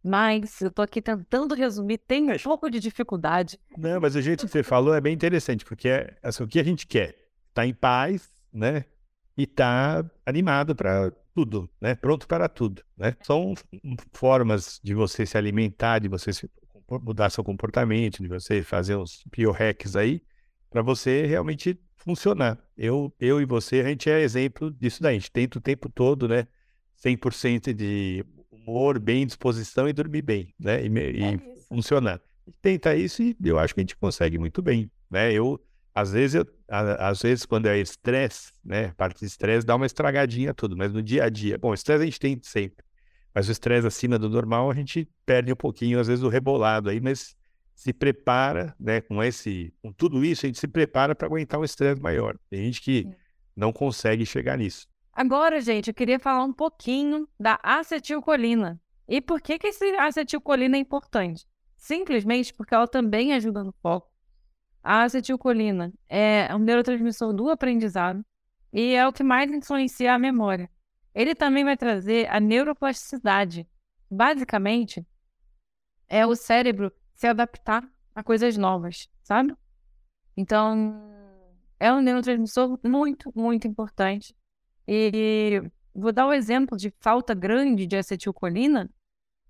[0.02, 3.58] Mas eu tô aqui tentando resumir, tem um pouco de dificuldade.
[3.76, 6.60] Não, mas o jeito que você falou é bem interessante, porque é assim, o que
[6.60, 7.16] a gente quer?
[7.52, 8.84] Tá em paz, né?
[9.36, 11.96] E tá animado para tudo, né?
[11.96, 13.16] Pronto para tudo, né?
[13.22, 13.54] São
[14.12, 16.48] formas de você se alimentar, de você se,
[17.02, 20.22] mudar seu comportamento, de você fazer uns biohacks aí,
[20.76, 22.58] para você realmente funcionar.
[22.76, 25.16] Eu, eu e você, a gente é exemplo disso daí.
[25.16, 26.46] A gente tenta o tempo todo, né?
[27.02, 30.84] 100% de humor, bem disposição e dormir bem, né?
[30.84, 32.20] E, e é funcionar.
[32.60, 35.32] Tenta isso e eu acho que a gente consegue muito bem, né?
[35.32, 35.58] Eu,
[35.94, 38.92] às vezes, eu, a, às vezes quando é estresse, né?
[38.98, 42.04] Parte de estresse dá uma estragadinha tudo, mas no dia a dia, bom, estresse a
[42.04, 42.84] gente tem sempre,
[43.34, 46.90] mas o estresse acima do normal a gente perde um pouquinho, às vezes, o rebolado
[46.90, 47.34] aí, mas
[47.76, 49.02] se prepara, né?
[49.02, 52.36] Com esse, com tudo isso, a gente se prepara para aguentar um estresse maior.
[52.48, 53.06] Tem gente que
[53.54, 54.88] não consegue chegar nisso.
[55.12, 58.80] Agora, gente, eu queria falar um pouquinho da acetilcolina.
[59.06, 61.46] E por que, que esse acetilcolina é importante?
[61.76, 64.10] Simplesmente porque ela também ajuda no foco.
[64.82, 68.24] A acetilcolina é um neurotransmissor do aprendizado
[68.72, 70.70] e é o que mais influencia a memória.
[71.14, 73.68] Ele também vai trazer a neuroplasticidade.
[74.10, 75.06] Basicamente,
[76.08, 77.82] é o cérebro se adaptar
[78.14, 79.54] a coisas novas, sabe?
[80.36, 80.94] Então,
[81.80, 84.36] é um neurotransmissor muito, muito importante
[84.86, 85.62] e
[85.94, 88.88] vou dar o um exemplo de falta grande de acetilcolina,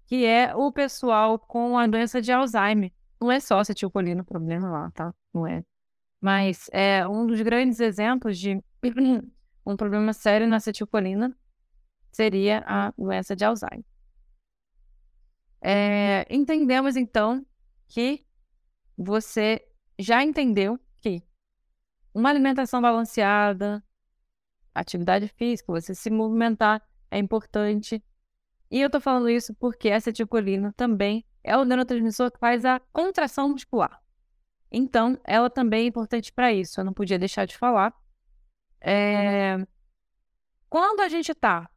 [0.06, 2.92] que é o pessoal com a doença de Alzheimer.
[3.20, 5.12] Não é só acetilcolina o problema lá, tá?
[5.34, 5.64] Não é.
[6.20, 8.62] Mas é um dos grandes exemplos de
[9.66, 11.36] um problema sério na acetilcolina
[12.12, 13.84] seria a doença de Alzheimer.
[15.60, 17.44] É, entendemos então
[17.88, 18.26] que
[18.96, 19.66] você
[19.98, 21.22] já entendeu que
[22.14, 23.82] uma alimentação balanceada,
[24.74, 28.02] atividade física, você se movimentar é importante.
[28.70, 32.80] E eu tô falando isso porque a acetilcolina também é o neurotransmissor que faz a
[32.92, 34.02] contração muscular.
[34.70, 36.80] Então, ela também é importante para isso.
[36.80, 37.94] Eu não podia deixar de falar.
[38.80, 39.56] É...
[40.68, 41.70] Quando a gente tá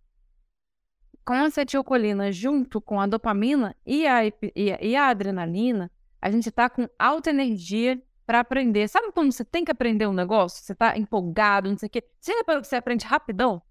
[1.23, 4.21] com a acetilcolina junto com a dopamina e a,
[4.55, 5.91] e a adrenalina,
[6.21, 8.87] a gente tá com alta energia para aprender.
[8.87, 10.63] Sabe quando você tem que aprender um negócio?
[10.63, 12.03] Você tá empolgado, não sei o quê.
[12.19, 13.61] Você reparou que você aprende rapidão?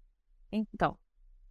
[0.51, 0.97] Então,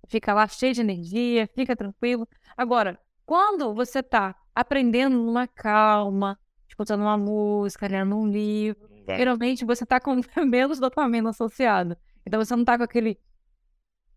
[0.08, 2.28] fica lá cheio de energia, fica tranquilo.
[2.56, 6.38] Agora, quando você tá aprendendo numa calma,
[6.68, 11.96] escutando uma música, lendo um livro, geralmente você tá com menos dopamina associado.
[12.26, 13.18] Então você não tá com aquele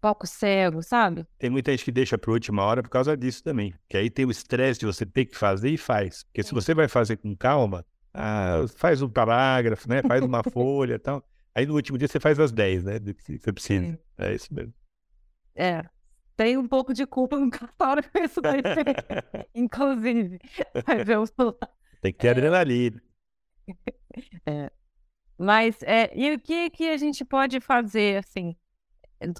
[0.02, 1.26] foco cego, sabe?
[1.38, 3.74] Tem muita gente que deixa para última hora por causa disso também.
[3.88, 6.24] Que aí tem o estresse de você ter que fazer e faz.
[6.24, 10.02] Porque se você vai fazer com calma, ah, faz um parágrafo, né?
[10.02, 11.24] Faz uma folha e tal.
[11.54, 12.99] Aí no último dia você faz as 10, né?
[12.99, 13.99] Do que você precisa.
[14.18, 14.74] É isso mesmo.
[15.56, 15.86] É.
[16.36, 18.62] Tem um pouco de culpa no cartório com isso daí,
[19.54, 20.39] inclusive.
[20.88, 21.26] Mas eu...
[22.02, 22.32] Tem que ter é...
[22.32, 23.02] adrenalina.
[24.45, 24.70] É.
[25.38, 28.58] Mas, é, e o que, que a gente pode fazer, assim?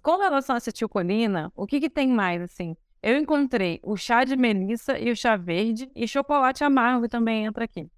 [0.02, 2.76] Com relação à acetilcolina, o que, que tem mais, assim?
[3.02, 7.66] Eu encontrei o chá de melissa e o chá verde, e chocolate amargo também entra
[7.66, 7.90] aqui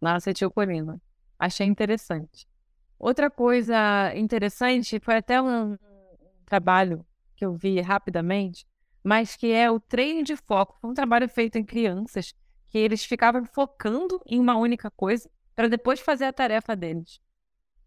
[0.00, 1.00] na acetilcolina.
[1.38, 2.46] Achei interessante.
[2.98, 5.76] Outra coisa interessante foi até um
[6.44, 7.04] trabalho
[7.36, 8.66] que eu vi rapidamente
[9.06, 10.76] mas que é o treino de foco.
[10.80, 12.34] Foi um trabalho feito em crianças
[12.68, 17.20] que eles ficavam focando em uma única coisa para depois fazer a tarefa deles.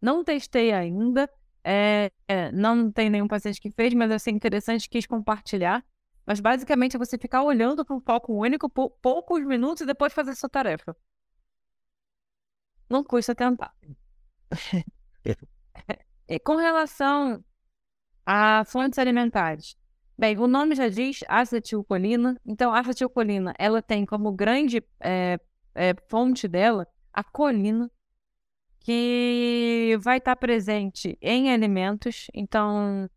[0.01, 1.29] Não testei ainda,
[1.63, 5.85] é, é, não tem nenhum paciente que fez, mas assim, interessante, quis compartilhar.
[6.25, 10.13] Mas basicamente é você ficar olhando para um foco único por poucos minutos e depois
[10.13, 10.95] fazer sua tarefa.
[12.89, 13.73] Não custa tentar.
[16.27, 17.43] e com relação
[18.25, 19.75] a fontes alimentares,
[20.19, 22.37] Bem, o nome já diz acetilcolina.
[22.45, 25.39] Então, a acetilcolina, ela tem como grande é,
[25.73, 27.89] é, fonte dela a colina,
[28.79, 32.27] que vai estar presente em alimentos.
[32.33, 33.09] Então,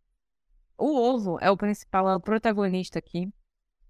[0.77, 3.31] o ovo é o principal, é o protagonista aqui.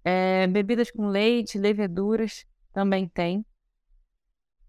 [0.04, 3.44] É, bebidas com leite, leveduras também tem.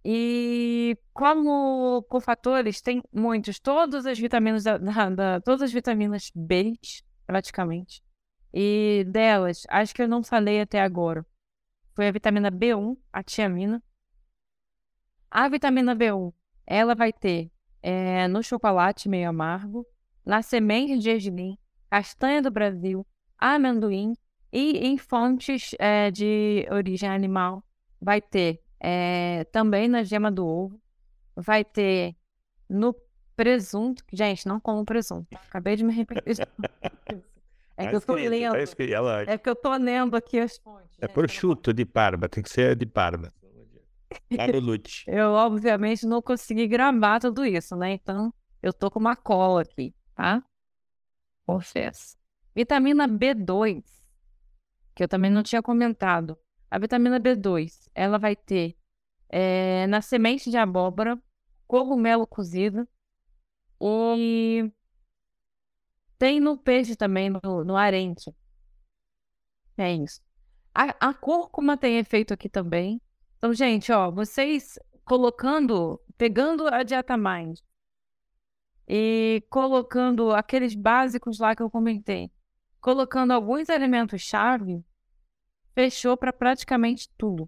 [0.07, 6.73] E como cofatores, tem muitos, todas as vitaminas da, da, da todas as vitaminas B,
[7.25, 8.03] praticamente.
[8.53, 11.25] E delas, acho que eu não falei até agora.
[11.95, 13.81] Foi a vitamina B1, a tiamina.
[15.31, 16.31] A vitamina B1,
[16.65, 17.51] ela vai ter
[17.81, 19.85] é, no chocolate meio amargo,
[20.25, 21.57] na semente de gergelim,
[21.89, 23.05] castanha do Brasil,
[23.37, 24.13] amendoim
[24.51, 27.63] e em fontes é, de origem animal
[28.01, 30.81] vai ter é, também na gema do ovo,
[31.35, 32.15] vai ter
[32.69, 32.95] no
[33.35, 36.23] presunto, gente, não como presunto, acabei de me arrepender.
[37.77, 38.53] É que eu tô lendo.
[38.53, 39.21] Tá ela...
[39.23, 40.97] É que eu tô lendo aqui as fontes.
[40.99, 43.33] É prosciutto de Parma, tem que ser de Parma.
[45.07, 47.93] Eu, obviamente, não consegui gravar tudo isso, né?
[47.93, 50.43] Então, eu tô com uma cola aqui, tá?
[51.45, 52.17] Confesso.
[52.55, 53.83] Vitamina B2,
[54.95, 56.37] que eu também não tinha comentado.
[56.71, 58.75] A vitamina B2, ela vai ter
[59.29, 61.21] é, na semente de abóbora,
[61.67, 62.87] cogumelo cozido
[63.79, 64.71] e
[66.17, 68.33] tem no peixe também, no, no arenque.
[69.77, 70.21] É isso.
[70.73, 73.01] A, a cúrcuma tem efeito aqui também.
[73.45, 77.59] Então, gente, ó, vocês colocando, pegando a dieta Mind
[78.87, 82.31] e colocando aqueles básicos lá que eu comentei,
[82.81, 84.83] colocando alguns elementos-chave,
[85.75, 87.47] fechou para praticamente tudo.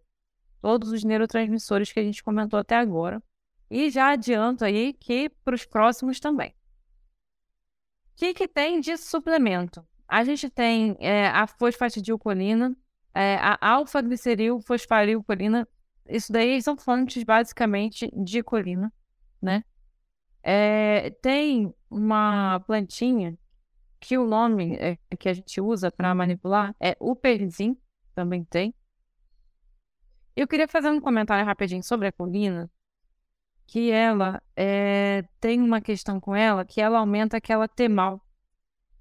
[0.62, 3.20] Todos os neurotransmissores que a gente comentou até agora.
[3.68, 6.54] E já adianto aí que para os próximos também
[8.16, 9.84] que, que tem de suplemento?
[10.08, 12.76] A gente tem é, a fosfatidilcolina,
[13.16, 15.68] é, a alfa-gliceril fosfarilcolina.
[16.10, 18.92] Isso daí são fontes basicamente de colina,
[19.42, 19.64] né?
[20.42, 23.38] É, tem uma plantinha
[24.00, 27.78] que o nome é, que a gente usa para manipular é o perizim,
[28.16, 28.74] também tem.
[30.36, 32.70] Eu queria fazer um comentário rapidinho sobre a colina,
[33.66, 38.26] que ela é, tem uma questão com ela que ela aumenta aquela temal,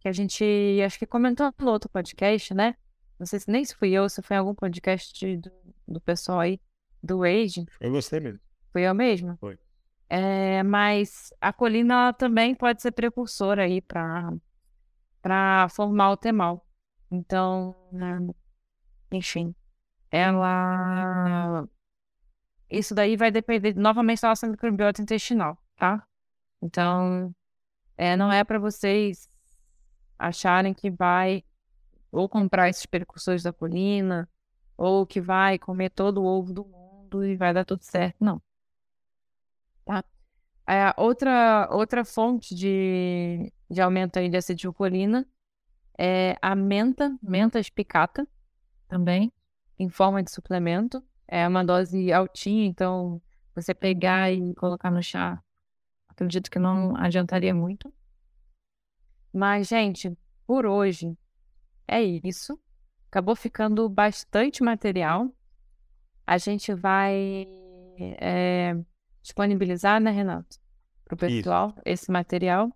[0.00, 0.44] que a gente
[0.84, 2.74] acho que comentou no outro podcast, né?
[3.18, 5.52] Não sei se nem se fui eu, se foi algum podcast do,
[5.86, 6.61] do pessoal aí,
[7.07, 7.64] do Age.
[7.80, 8.40] Eu gostei mesmo.
[8.72, 9.36] Foi eu mesmo?
[9.38, 9.59] Foi.
[10.09, 16.66] É, mas a colina também pode ser precursora aí para formar o temal.
[17.11, 18.18] Então, né,
[19.11, 19.54] enfim,
[20.11, 21.66] ela
[22.68, 26.07] isso daí vai depender novamente da nossa microbiota intestinal, tá?
[26.61, 27.34] Então,
[27.96, 29.30] é, não é para vocês
[30.18, 31.44] acharem que vai
[32.11, 34.28] ou comprar esses percussores da colina,
[34.76, 36.76] ou que vai comer todo o ovo do mundo
[37.24, 38.16] e vai dar tudo certo.
[38.20, 38.41] Não.
[39.85, 40.05] Tá?
[40.66, 45.27] É, outra, outra fonte de, de aumento aí de acetilcolina
[45.99, 48.27] é a menta, menta espicata,
[48.89, 49.33] também,
[49.78, 51.03] em forma de suplemento.
[51.28, 53.20] É uma dose altinha, então
[53.55, 55.43] você pegar e colocar no chá,
[56.09, 57.93] acredito que não adiantaria muito.
[59.33, 60.16] Mas, gente,
[60.47, 61.16] por hoje
[61.87, 62.59] é isso.
[63.11, 65.31] Acabou ficando bastante material.
[66.27, 67.47] A gente vai
[68.20, 68.77] é,
[69.23, 70.57] disponibilizar, né, Renato?
[71.05, 71.82] Para o pessoal, isso.
[71.85, 72.70] esse material.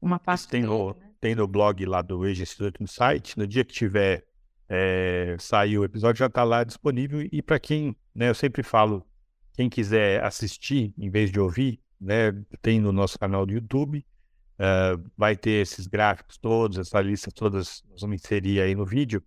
[0.00, 0.46] Uma parte.
[0.46, 1.10] tem, no, né?
[1.20, 3.36] tem no blog lá do Age Institute no site.
[3.36, 4.24] No dia que tiver
[4.68, 7.26] é, sair o episódio, já está lá disponível.
[7.32, 9.04] E para quem, né, eu sempre falo,
[9.54, 14.04] quem quiser assistir em vez de ouvir, né, tem no nosso canal do YouTube.
[14.54, 19.20] Uh, vai ter esses gráficos todos, essa lista todas, nós vamos inserir aí no vídeo.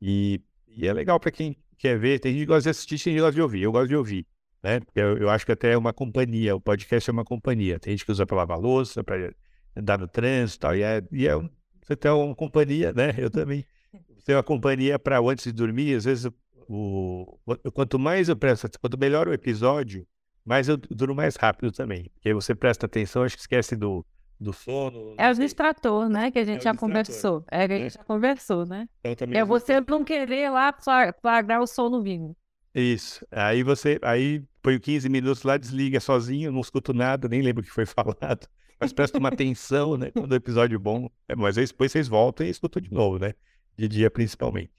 [0.00, 2.20] E, e é legal para quem quer ver.
[2.20, 3.62] Tem gente que gosta de assistir, tem gente que gosta de ouvir.
[3.62, 4.26] Eu gosto de ouvir,
[4.62, 4.80] né?
[4.80, 7.78] Porque eu, eu acho que até é uma companhia, o podcast é uma companhia.
[7.78, 9.32] Tem gente que usa para lavar louça, para
[9.76, 11.34] andar no trânsito tal, e é, e é
[11.82, 13.14] você tem uma companhia, né?
[13.18, 13.66] Eu também
[14.24, 15.96] tenho uma companhia para antes de dormir.
[15.96, 16.30] Às vezes,
[16.68, 17.38] o,
[17.74, 20.06] quanto mais eu presto, quanto melhor o episódio,
[20.44, 22.10] mais eu duro mais rápido também.
[22.14, 24.06] Porque aí você presta atenção, acho que esquece do
[24.42, 25.14] do sono.
[25.16, 26.30] É o distrator, né?
[26.30, 27.44] Que a gente é já conversou.
[27.50, 27.98] É que a gente né?
[27.98, 28.88] já conversou, né?
[29.04, 30.74] Então, é você não querer lá
[31.20, 32.36] flagrar o sono vivo.
[32.74, 33.26] Isso.
[33.30, 37.64] Aí você aí põe 15 minutos lá, desliga sozinho, não escuto nada, nem lembro o
[37.64, 38.46] que foi falado.
[38.80, 40.10] Mas presta uma atenção, né?
[40.10, 41.08] Quando o episódio é bom.
[41.28, 43.34] É, mas aí depois vocês voltam e escutam de novo, né?
[43.76, 44.72] De dia principalmente.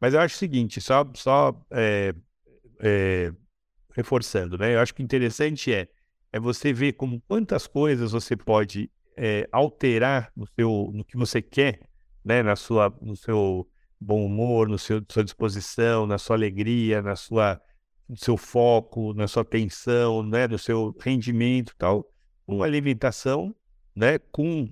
[0.00, 2.14] Mas eu acho o seguinte, só, só é,
[2.80, 3.32] é,
[3.94, 4.74] reforçando, né?
[4.74, 5.88] Eu acho que o interessante é,
[6.32, 11.40] é você ver como quantas coisas você pode é, alterar no, seu, no que você
[11.42, 11.80] quer,
[12.24, 12.42] né?
[12.42, 13.68] Na sua, no seu
[14.00, 17.60] bom humor, no seu sua disposição, na sua alegria, na sua
[18.08, 22.06] no seu foco, na sua atenção, né, no seu rendimento, tal,
[22.46, 23.54] com alimentação,
[23.94, 24.70] né, com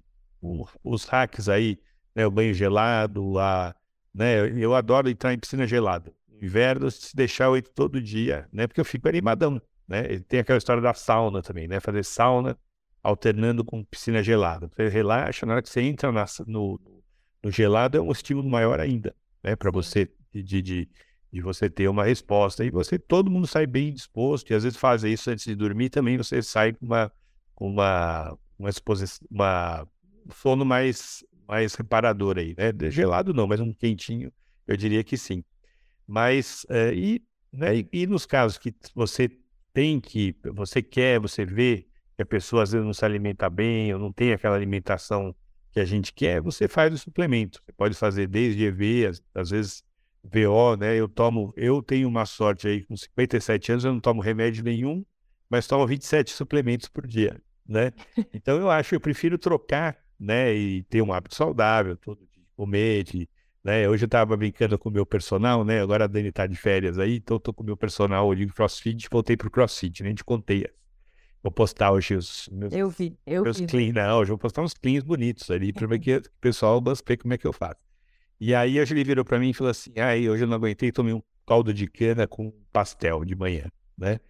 [0.84, 1.78] os hacks aí,
[2.14, 3.74] né, o banho gelado, a,
[4.14, 6.12] né, eu adoro entrar em piscina gelada.
[6.28, 10.18] No inverno, se deixar eu todo dia, né, porque eu fico animadão, né.
[10.28, 12.58] Tem aquela história da sauna também, né, fazer sauna
[13.02, 14.68] alternando com piscina gelada.
[14.68, 16.80] Você relaxa, na hora que você entra na, no,
[17.42, 19.56] no gelado é um estímulo maior ainda, né?
[19.56, 20.88] Para você de, de,
[21.32, 22.64] de você ter uma resposta.
[22.64, 25.90] E você, todo mundo sai bem disposto, e às vezes fazer isso antes de dormir
[25.90, 27.12] também você sai com uma,
[27.54, 29.82] com uma, uma exposição, uma,
[30.26, 32.72] um sono mais, mais reparador aí, né?
[32.90, 34.32] Gelado não, mas um quentinho,
[34.66, 35.44] eu diria que sim.
[36.06, 37.22] Mas, é, e,
[37.52, 39.28] né, e, e nos casos que você
[39.72, 41.86] tem que, você quer, você vê
[42.22, 45.34] a pessoa às vezes não se alimenta bem, ou não tem aquela alimentação
[45.72, 47.62] que a gente quer, você faz o suplemento.
[47.64, 49.82] Você pode fazer desde EV, às, às vezes
[50.22, 50.94] VO, né?
[50.94, 55.04] Eu tomo, eu tenho uma sorte aí, com 57 anos, eu não tomo remédio nenhum,
[55.48, 57.92] mas tomo 27 suplementos por dia, né?
[58.32, 60.54] Então eu acho, eu prefiro trocar, né?
[60.54, 63.28] E ter um hábito saudável, todo dia, comer, de,
[63.64, 63.88] né?
[63.88, 65.80] Hoje eu estava brincando com o meu personal, né?
[65.80, 68.46] Agora a Dani está de férias aí, então eu tô com o meu personal de
[68.46, 70.66] crossfit, voltei pro crossfit, nem te contei
[71.42, 73.66] Vou postar hoje os meus, eu vi, eu meus vi.
[73.66, 77.16] clean, não, hoje eu vou postar uns cleans bonitos ali para que o pessoal ver
[77.16, 77.84] como é que eu faço.
[78.40, 80.92] E aí hoje ele virou para mim e falou assim, aí hoje eu não aguentei,
[80.92, 83.66] tomei um caldo de cana com pastel de manhã,
[83.98, 84.20] né?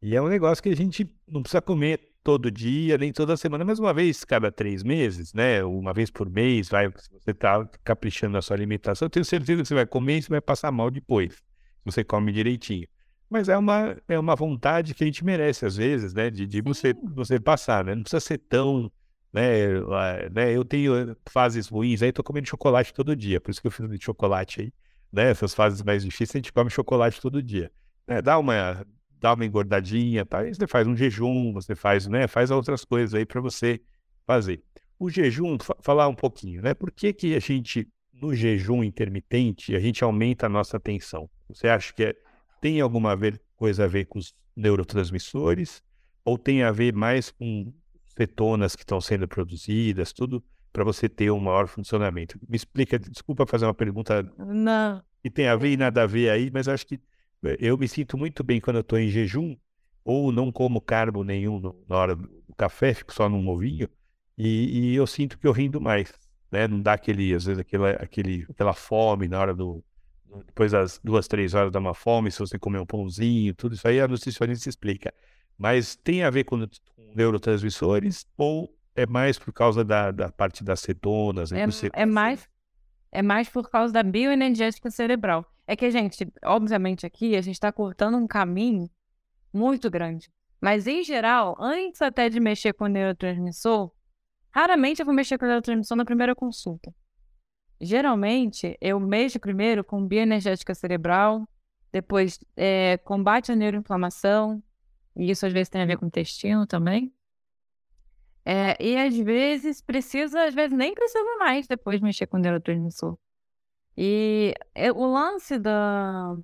[0.00, 3.64] E é um negócio que a gente não precisa comer todo dia, nem toda semana,
[3.64, 5.62] mas uma vez cada três meses, né?
[5.62, 9.62] Uma vez por mês, vai, se você tá caprichando na sua alimentação, eu tenho certeza
[9.62, 11.42] que você vai comer e você vai passar mal depois, se
[11.84, 12.86] você come direitinho.
[13.32, 16.28] Mas é uma, é uma vontade que a gente merece, às vezes, né?
[16.28, 17.94] De, de você, você passar, né?
[17.94, 18.92] Não precisa ser tão.
[19.32, 19.80] Né,
[20.30, 23.70] né, eu tenho fases ruins, aí estou comendo chocolate todo dia, por isso que eu
[23.70, 24.72] fiz de chocolate aí,
[25.10, 25.30] né?
[25.30, 27.72] Essas fases mais difíceis, a gente come chocolate todo dia.
[28.06, 28.20] Né?
[28.20, 28.86] Dá uma,
[29.18, 30.40] dá uma engordadinha, tá?
[30.40, 32.28] Aí você faz um jejum, você faz, né?
[32.28, 33.80] Faz outras coisas aí para você
[34.26, 34.62] fazer.
[34.98, 36.74] O jejum, falar um pouquinho, né?
[36.74, 41.30] Por que, que a gente, no jejum intermitente, a gente aumenta a nossa atenção?
[41.48, 42.14] Você acha que é
[42.62, 43.18] tem alguma
[43.56, 45.82] coisa a ver com os neurotransmissores
[46.24, 47.74] ou tem a ver mais com
[48.06, 52.38] cetonas que estão sendo produzidas, tudo para você ter um maior funcionamento?
[52.48, 55.02] Me explica, desculpa fazer uma pergunta não.
[55.20, 57.00] que tem a ver e nada a ver aí, mas acho que
[57.44, 59.56] eh, eu me sinto muito bem quando eu estou em jejum
[60.04, 63.88] ou não como carbo nenhum na hora do café, fico só num ovinho
[64.38, 66.12] e, e eu sinto que eu rindo mais,
[66.50, 66.68] né?
[66.68, 69.84] Não dá aquele, às vezes, aquela, aquele, aquela fome na hora do,
[70.46, 73.86] depois das duas, três horas dá uma fome, se você comer um pãozinho, tudo isso
[73.86, 75.12] aí a nutricionista explica.
[75.58, 80.64] Mas tem a ver com, com neurotransmissores ou é mais por causa da, da parte
[80.64, 81.52] das cetonas?
[81.52, 82.48] É, é, mais,
[83.10, 85.46] é mais por causa da bioenergética cerebral.
[85.66, 88.90] É que, gente, obviamente aqui a gente está cortando um caminho
[89.52, 90.30] muito grande.
[90.60, 93.90] Mas, em geral, antes até de mexer com o neurotransmissor,
[94.50, 96.94] raramente eu vou mexer com o neurotransmissor na primeira consulta.
[97.84, 101.48] Geralmente, eu mexo primeiro com bioenergética cerebral,
[101.90, 104.62] depois é, combate a neuroinflamação,
[105.16, 107.12] e isso às vezes tem a ver com o intestino também.
[108.44, 113.18] É, e às vezes precisa, às vezes nem precisa mais depois mexer com neurotransmissor.
[113.96, 116.36] E é, o lance da,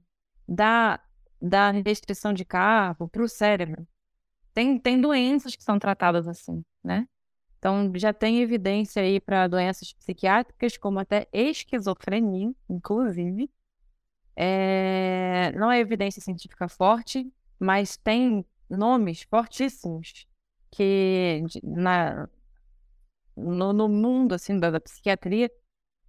[0.46, 1.00] da,
[1.40, 3.86] da restrição de carbo para o cérebro,
[4.52, 7.06] tem, tem doenças que são tratadas assim, né?
[7.58, 13.50] Então, já tem evidência aí para doenças psiquiátricas, como até esquizofrenia, inclusive.
[14.36, 15.52] É...
[15.56, 20.26] Não é evidência científica forte, mas tem nomes fortíssimos
[20.70, 22.28] que na...
[23.36, 25.50] no, no mundo assim, da, da psiquiatria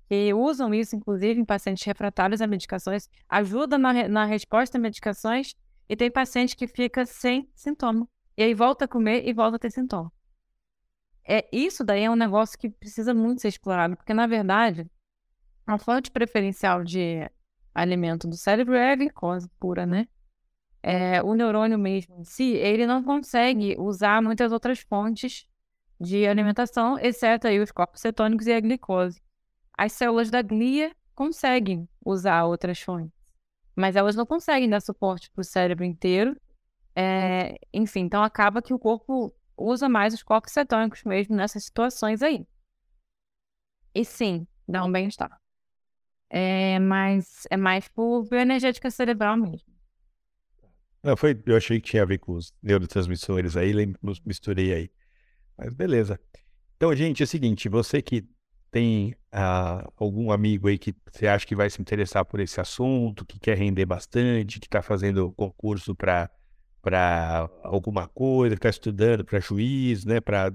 [0.08, 5.56] que usam isso, inclusive, em pacientes refratários a medicações, ajuda na, na resposta a medicações,
[5.88, 8.08] e tem paciente que fica sem sintoma.
[8.38, 10.12] E aí volta a comer e volta a ter sintoma
[11.32, 14.90] é, isso daí é um negócio que precisa muito ser explorado, porque, na verdade,
[15.68, 17.30] a fonte preferencial de
[17.72, 20.08] alimento do cérebro é a glicose pura, né?
[20.82, 25.46] É, o neurônio mesmo em si, ele não consegue usar muitas outras fontes
[26.02, 29.22] de alimentação, exceto aí os corpos cetônicos e a glicose.
[29.78, 33.14] As células da glia conseguem usar outras fontes,
[33.76, 36.36] mas elas não conseguem dar suporte para o cérebro inteiro.
[36.96, 42.22] É, enfim, então acaba que o corpo usa mais os corpos cetônicos mesmo nessas situações
[42.22, 42.45] aí.
[43.94, 45.40] E sim, dá um bem-estar.
[46.30, 49.68] É, mas é mais por bioenergética cerebral mesmo.
[51.02, 53.73] Não, foi, eu achei que tinha a ver com os neurotransmissores aí,
[54.26, 54.91] misturei aí.
[55.57, 56.19] Mas beleza.
[56.76, 58.27] Então, gente, é o seguinte, você que
[58.72, 63.26] tem ah, algum amigo aí que você acha que vai se interessar por esse assunto,
[63.26, 66.30] que quer render bastante, que está fazendo concurso para
[66.82, 70.50] para alguma coisa, que está estudando para juiz, né, para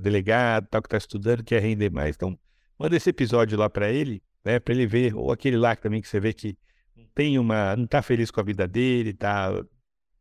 [0.00, 2.14] delegado, tal, que está estudando, quer render mais.
[2.16, 2.38] Então,
[2.78, 6.08] manda esse episódio lá para ele, né, para ele ver, ou aquele lá também que
[6.08, 6.56] você vê que
[6.96, 9.50] não tem uma, não está feliz com a vida dele, tá,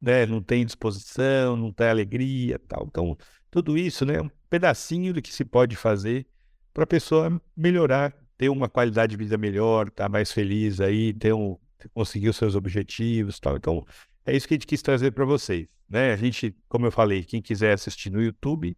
[0.02, 2.86] né, não tem disposição, não tem alegria, tal.
[2.88, 3.18] Então,
[3.52, 6.26] tudo isso, né, é um pedacinho do que se pode fazer
[6.74, 11.14] para a pessoa melhorar, ter uma qualidade de vida melhor, estar tá mais feliz aí,
[11.14, 11.58] ter um,
[11.94, 13.56] conseguir os seus objetivos, tal.
[13.56, 13.86] Então,
[14.26, 16.14] é isso que a gente quis trazer para vocês, né?
[16.14, 18.76] A gente, como eu falei, quem quiser assistir no YouTube,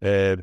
[0.00, 0.36] é,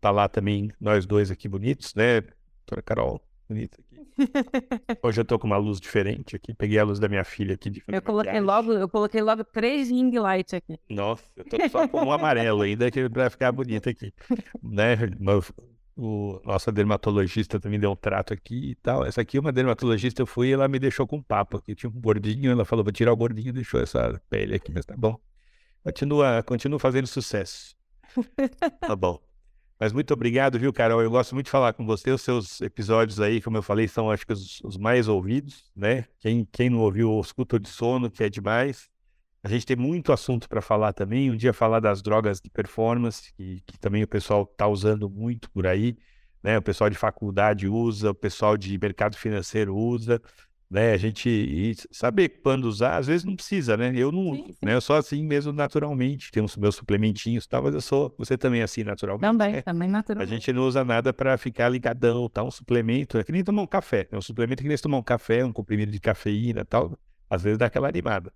[0.00, 2.20] tá lá também nós dois aqui bonitos, né?
[2.20, 3.94] Doutora Carol, bonita aqui.
[5.02, 6.54] Hoje eu tô com uma luz diferente aqui.
[6.54, 7.82] Peguei a luz da minha filha aqui.
[7.86, 10.78] eu coloquei logo, eu coloquei logo três ring light aqui.
[10.88, 14.12] Nossa, eu tô só com um amarelo ainda que vai ficar bonito aqui,
[14.62, 14.96] né?
[15.96, 19.04] O nossa dermatologista também deu um trato aqui e tal.
[19.04, 21.74] Essa aqui, uma dermatologista, eu fui e ela me deixou com um papo aqui.
[21.74, 24.96] Tinha um gordinho, ela falou: vou tirar o gordinho, deixou essa pele aqui, mas tá
[24.96, 25.18] bom.
[25.84, 27.76] Continua, continua fazendo sucesso.
[28.80, 29.20] tá bom.
[29.78, 31.02] Mas muito obrigado, viu, Carol?
[31.02, 32.10] Eu gosto muito de falar com você.
[32.10, 36.06] Os seus episódios aí, como eu falei, são acho que os, os mais ouvidos, né?
[36.20, 38.88] Quem, quem não ouviu, escuta de sono, que é demais.
[39.44, 41.30] A gente tem muito assunto para falar também.
[41.30, 45.50] Um dia falar das drogas de performance, que, que também o pessoal está usando muito
[45.50, 45.96] por aí.
[46.42, 46.58] Né?
[46.58, 50.20] O pessoal de faculdade usa, o pessoal de mercado financeiro usa
[50.74, 50.92] né?
[50.92, 53.92] A gente saber quando usar, às vezes não precisa, né?
[53.94, 54.66] Eu não, sim, sim.
[54.66, 54.74] né?
[54.74, 58.60] Eu sou assim mesmo naturalmente, tenho os meus suplementinhos, tal, mas eu sou, você também
[58.60, 59.30] é assim naturalmente.
[59.30, 59.62] Também, né?
[59.62, 60.32] também naturalmente.
[60.32, 62.42] A gente não usa nada para ficar ligadão, tá?
[62.42, 65.02] Um suplemento, é que nem tomar um café, é um suplemento que nem tomar um
[65.02, 66.98] café, um comprimido de cafeína, tal,
[67.30, 68.32] às vezes dá aquela animada.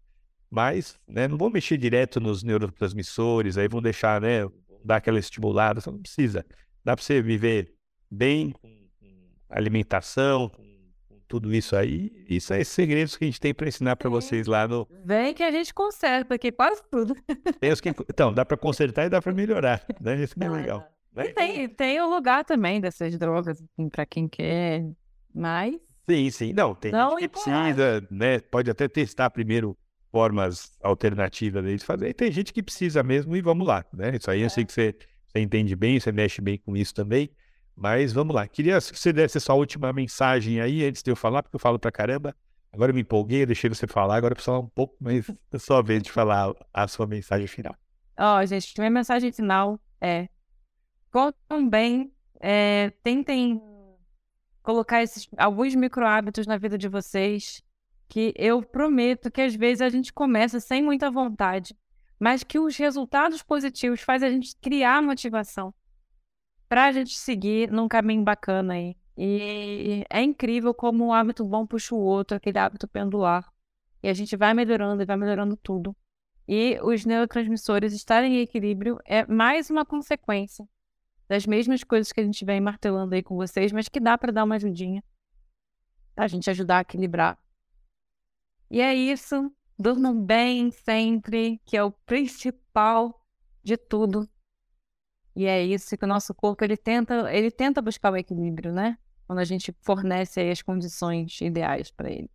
[0.51, 4.49] Mas, né, não vou mexer direto nos neurotransmissores, aí vão deixar, né,
[4.85, 6.45] dar aquela estimulada, você não precisa.
[6.85, 7.75] Dá para você viver
[8.11, 8.69] bem com
[9.51, 10.65] alimentação, com
[11.29, 12.11] tudo isso aí.
[12.29, 14.89] Isso é segredos que a gente tem para ensinar para vocês lá no.
[15.05, 17.15] Vem que a gente conserta aqui quase tudo.
[17.61, 17.89] Tem que...
[18.09, 19.85] Então, dá para consertar e dá para melhorar.
[20.01, 20.23] Né?
[20.23, 20.89] Isso que é legal.
[21.15, 21.27] Né?
[21.27, 24.85] E tem, tem o lugar também dessas drogas, assim, para quem quer,
[25.35, 25.75] mas.
[26.09, 26.53] Sim, sim.
[26.53, 28.41] Não, tem Não gente que precisa, né?
[28.41, 29.77] Pode até testar primeiro
[30.10, 32.09] formas alternativas deles fazer.
[32.09, 34.16] E tem gente que precisa mesmo e vamos lá, né?
[34.16, 34.44] Isso aí é.
[34.44, 34.94] eu sei que você,
[35.26, 37.30] você entende bem, você mexe bem com isso também.
[37.76, 38.47] Mas vamos lá.
[38.48, 41.78] Queria que você desse sua última mensagem aí antes de eu falar, porque eu falo
[41.78, 42.35] pra caramba.
[42.72, 45.26] Agora eu me empolguei, eu deixei você falar, agora eu preciso falar um pouco, mas
[45.52, 47.74] é só a vez de falar a sua mensagem final.
[48.18, 50.28] Ó, oh, gente, minha mensagem final é:
[51.10, 53.62] contam bem, é, tentem
[54.62, 57.62] colocar esses, alguns micro hábitos na vida de vocês,
[58.09, 61.76] que eu prometo que às vezes a gente começa sem muita vontade,
[62.18, 65.72] mas que os resultados positivos fazem a gente criar motivação
[66.68, 68.97] para a gente seguir num caminho bacana aí.
[69.16, 73.51] E é incrível como um hábito bom puxa o outro, aquele hábito pendular.
[74.02, 75.97] E a gente vai melhorando e vai melhorando tudo.
[76.47, 80.68] E os neurotransmissores estarem em equilíbrio é mais uma consequência
[81.28, 84.32] das mesmas coisas que a gente vem martelando aí com vocês, mas que dá para
[84.32, 85.02] dar uma ajudinha.
[86.14, 87.39] Pra gente ajudar a equilibrar.
[88.70, 89.51] E é isso.
[89.78, 93.24] Durmam bem sempre, que é o principal
[93.62, 94.28] de tudo.
[95.36, 98.99] E é isso que o nosso corpo ele tenta, ele tenta buscar o equilíbrio, né?
[99.27, 102.31] Quando a gente fornece as condições ideais para ele.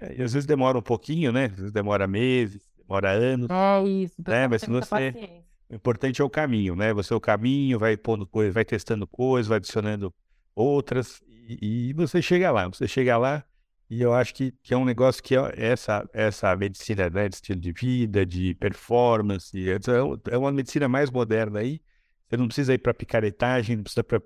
[0.00, 1.44] É, e às vezes demora um pouquinho, né?
[1.46, 3.48] Às vezes demora meses, demora anos.
[3.48, 4.16] É isso.
[4.26, 4.48] Né?
[4.48, 5.44] Mas se você...
[5.70, 6.94] O importante é o caminho, né?
[6.94, 10.12] Você é o caminho, vai pondo coisas, vai testando coisas, vai adicionando
[10.56, 12.66] outras e, e, você chega lá.
[12.66, 13.44] Você chega lá
[13.90, 17.36] e eu acho que, que é um negócio que é essa, essa medicina né, de
[17.36, 19.78] estilo de vida, de performance, é,
[20.30, 21.80] é uma medicina mais moderna aí,
[22.28, 24.20] você não precisa ir para picaretagem, não precisa para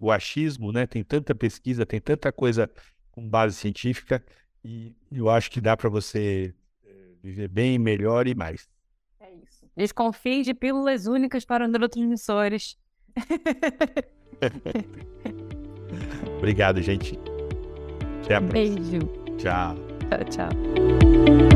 [0.00, 0.86] o achismo, né?
[0.86, 2.70] Tem tanta pesquisa, tem tanta coisa
[3.10, 4.24] com base científica
[4.64, 6.54] e eu acho que dá para você
[6.84, 8.70] eh, viver bem, melhor e mais.
[9.18, 9.66] É isso.
[9.76, 12.78] Desconfie de pílulas únicas para neurotransmissores.
[16.38, 17.18] Obrigado, gente.
[18.32, 18.52] Até a próxima.
[18.52, 19.08] Beijo.
[19.38, 19.76] Tchau.
[20.08, 21.51] Tchau, tchau.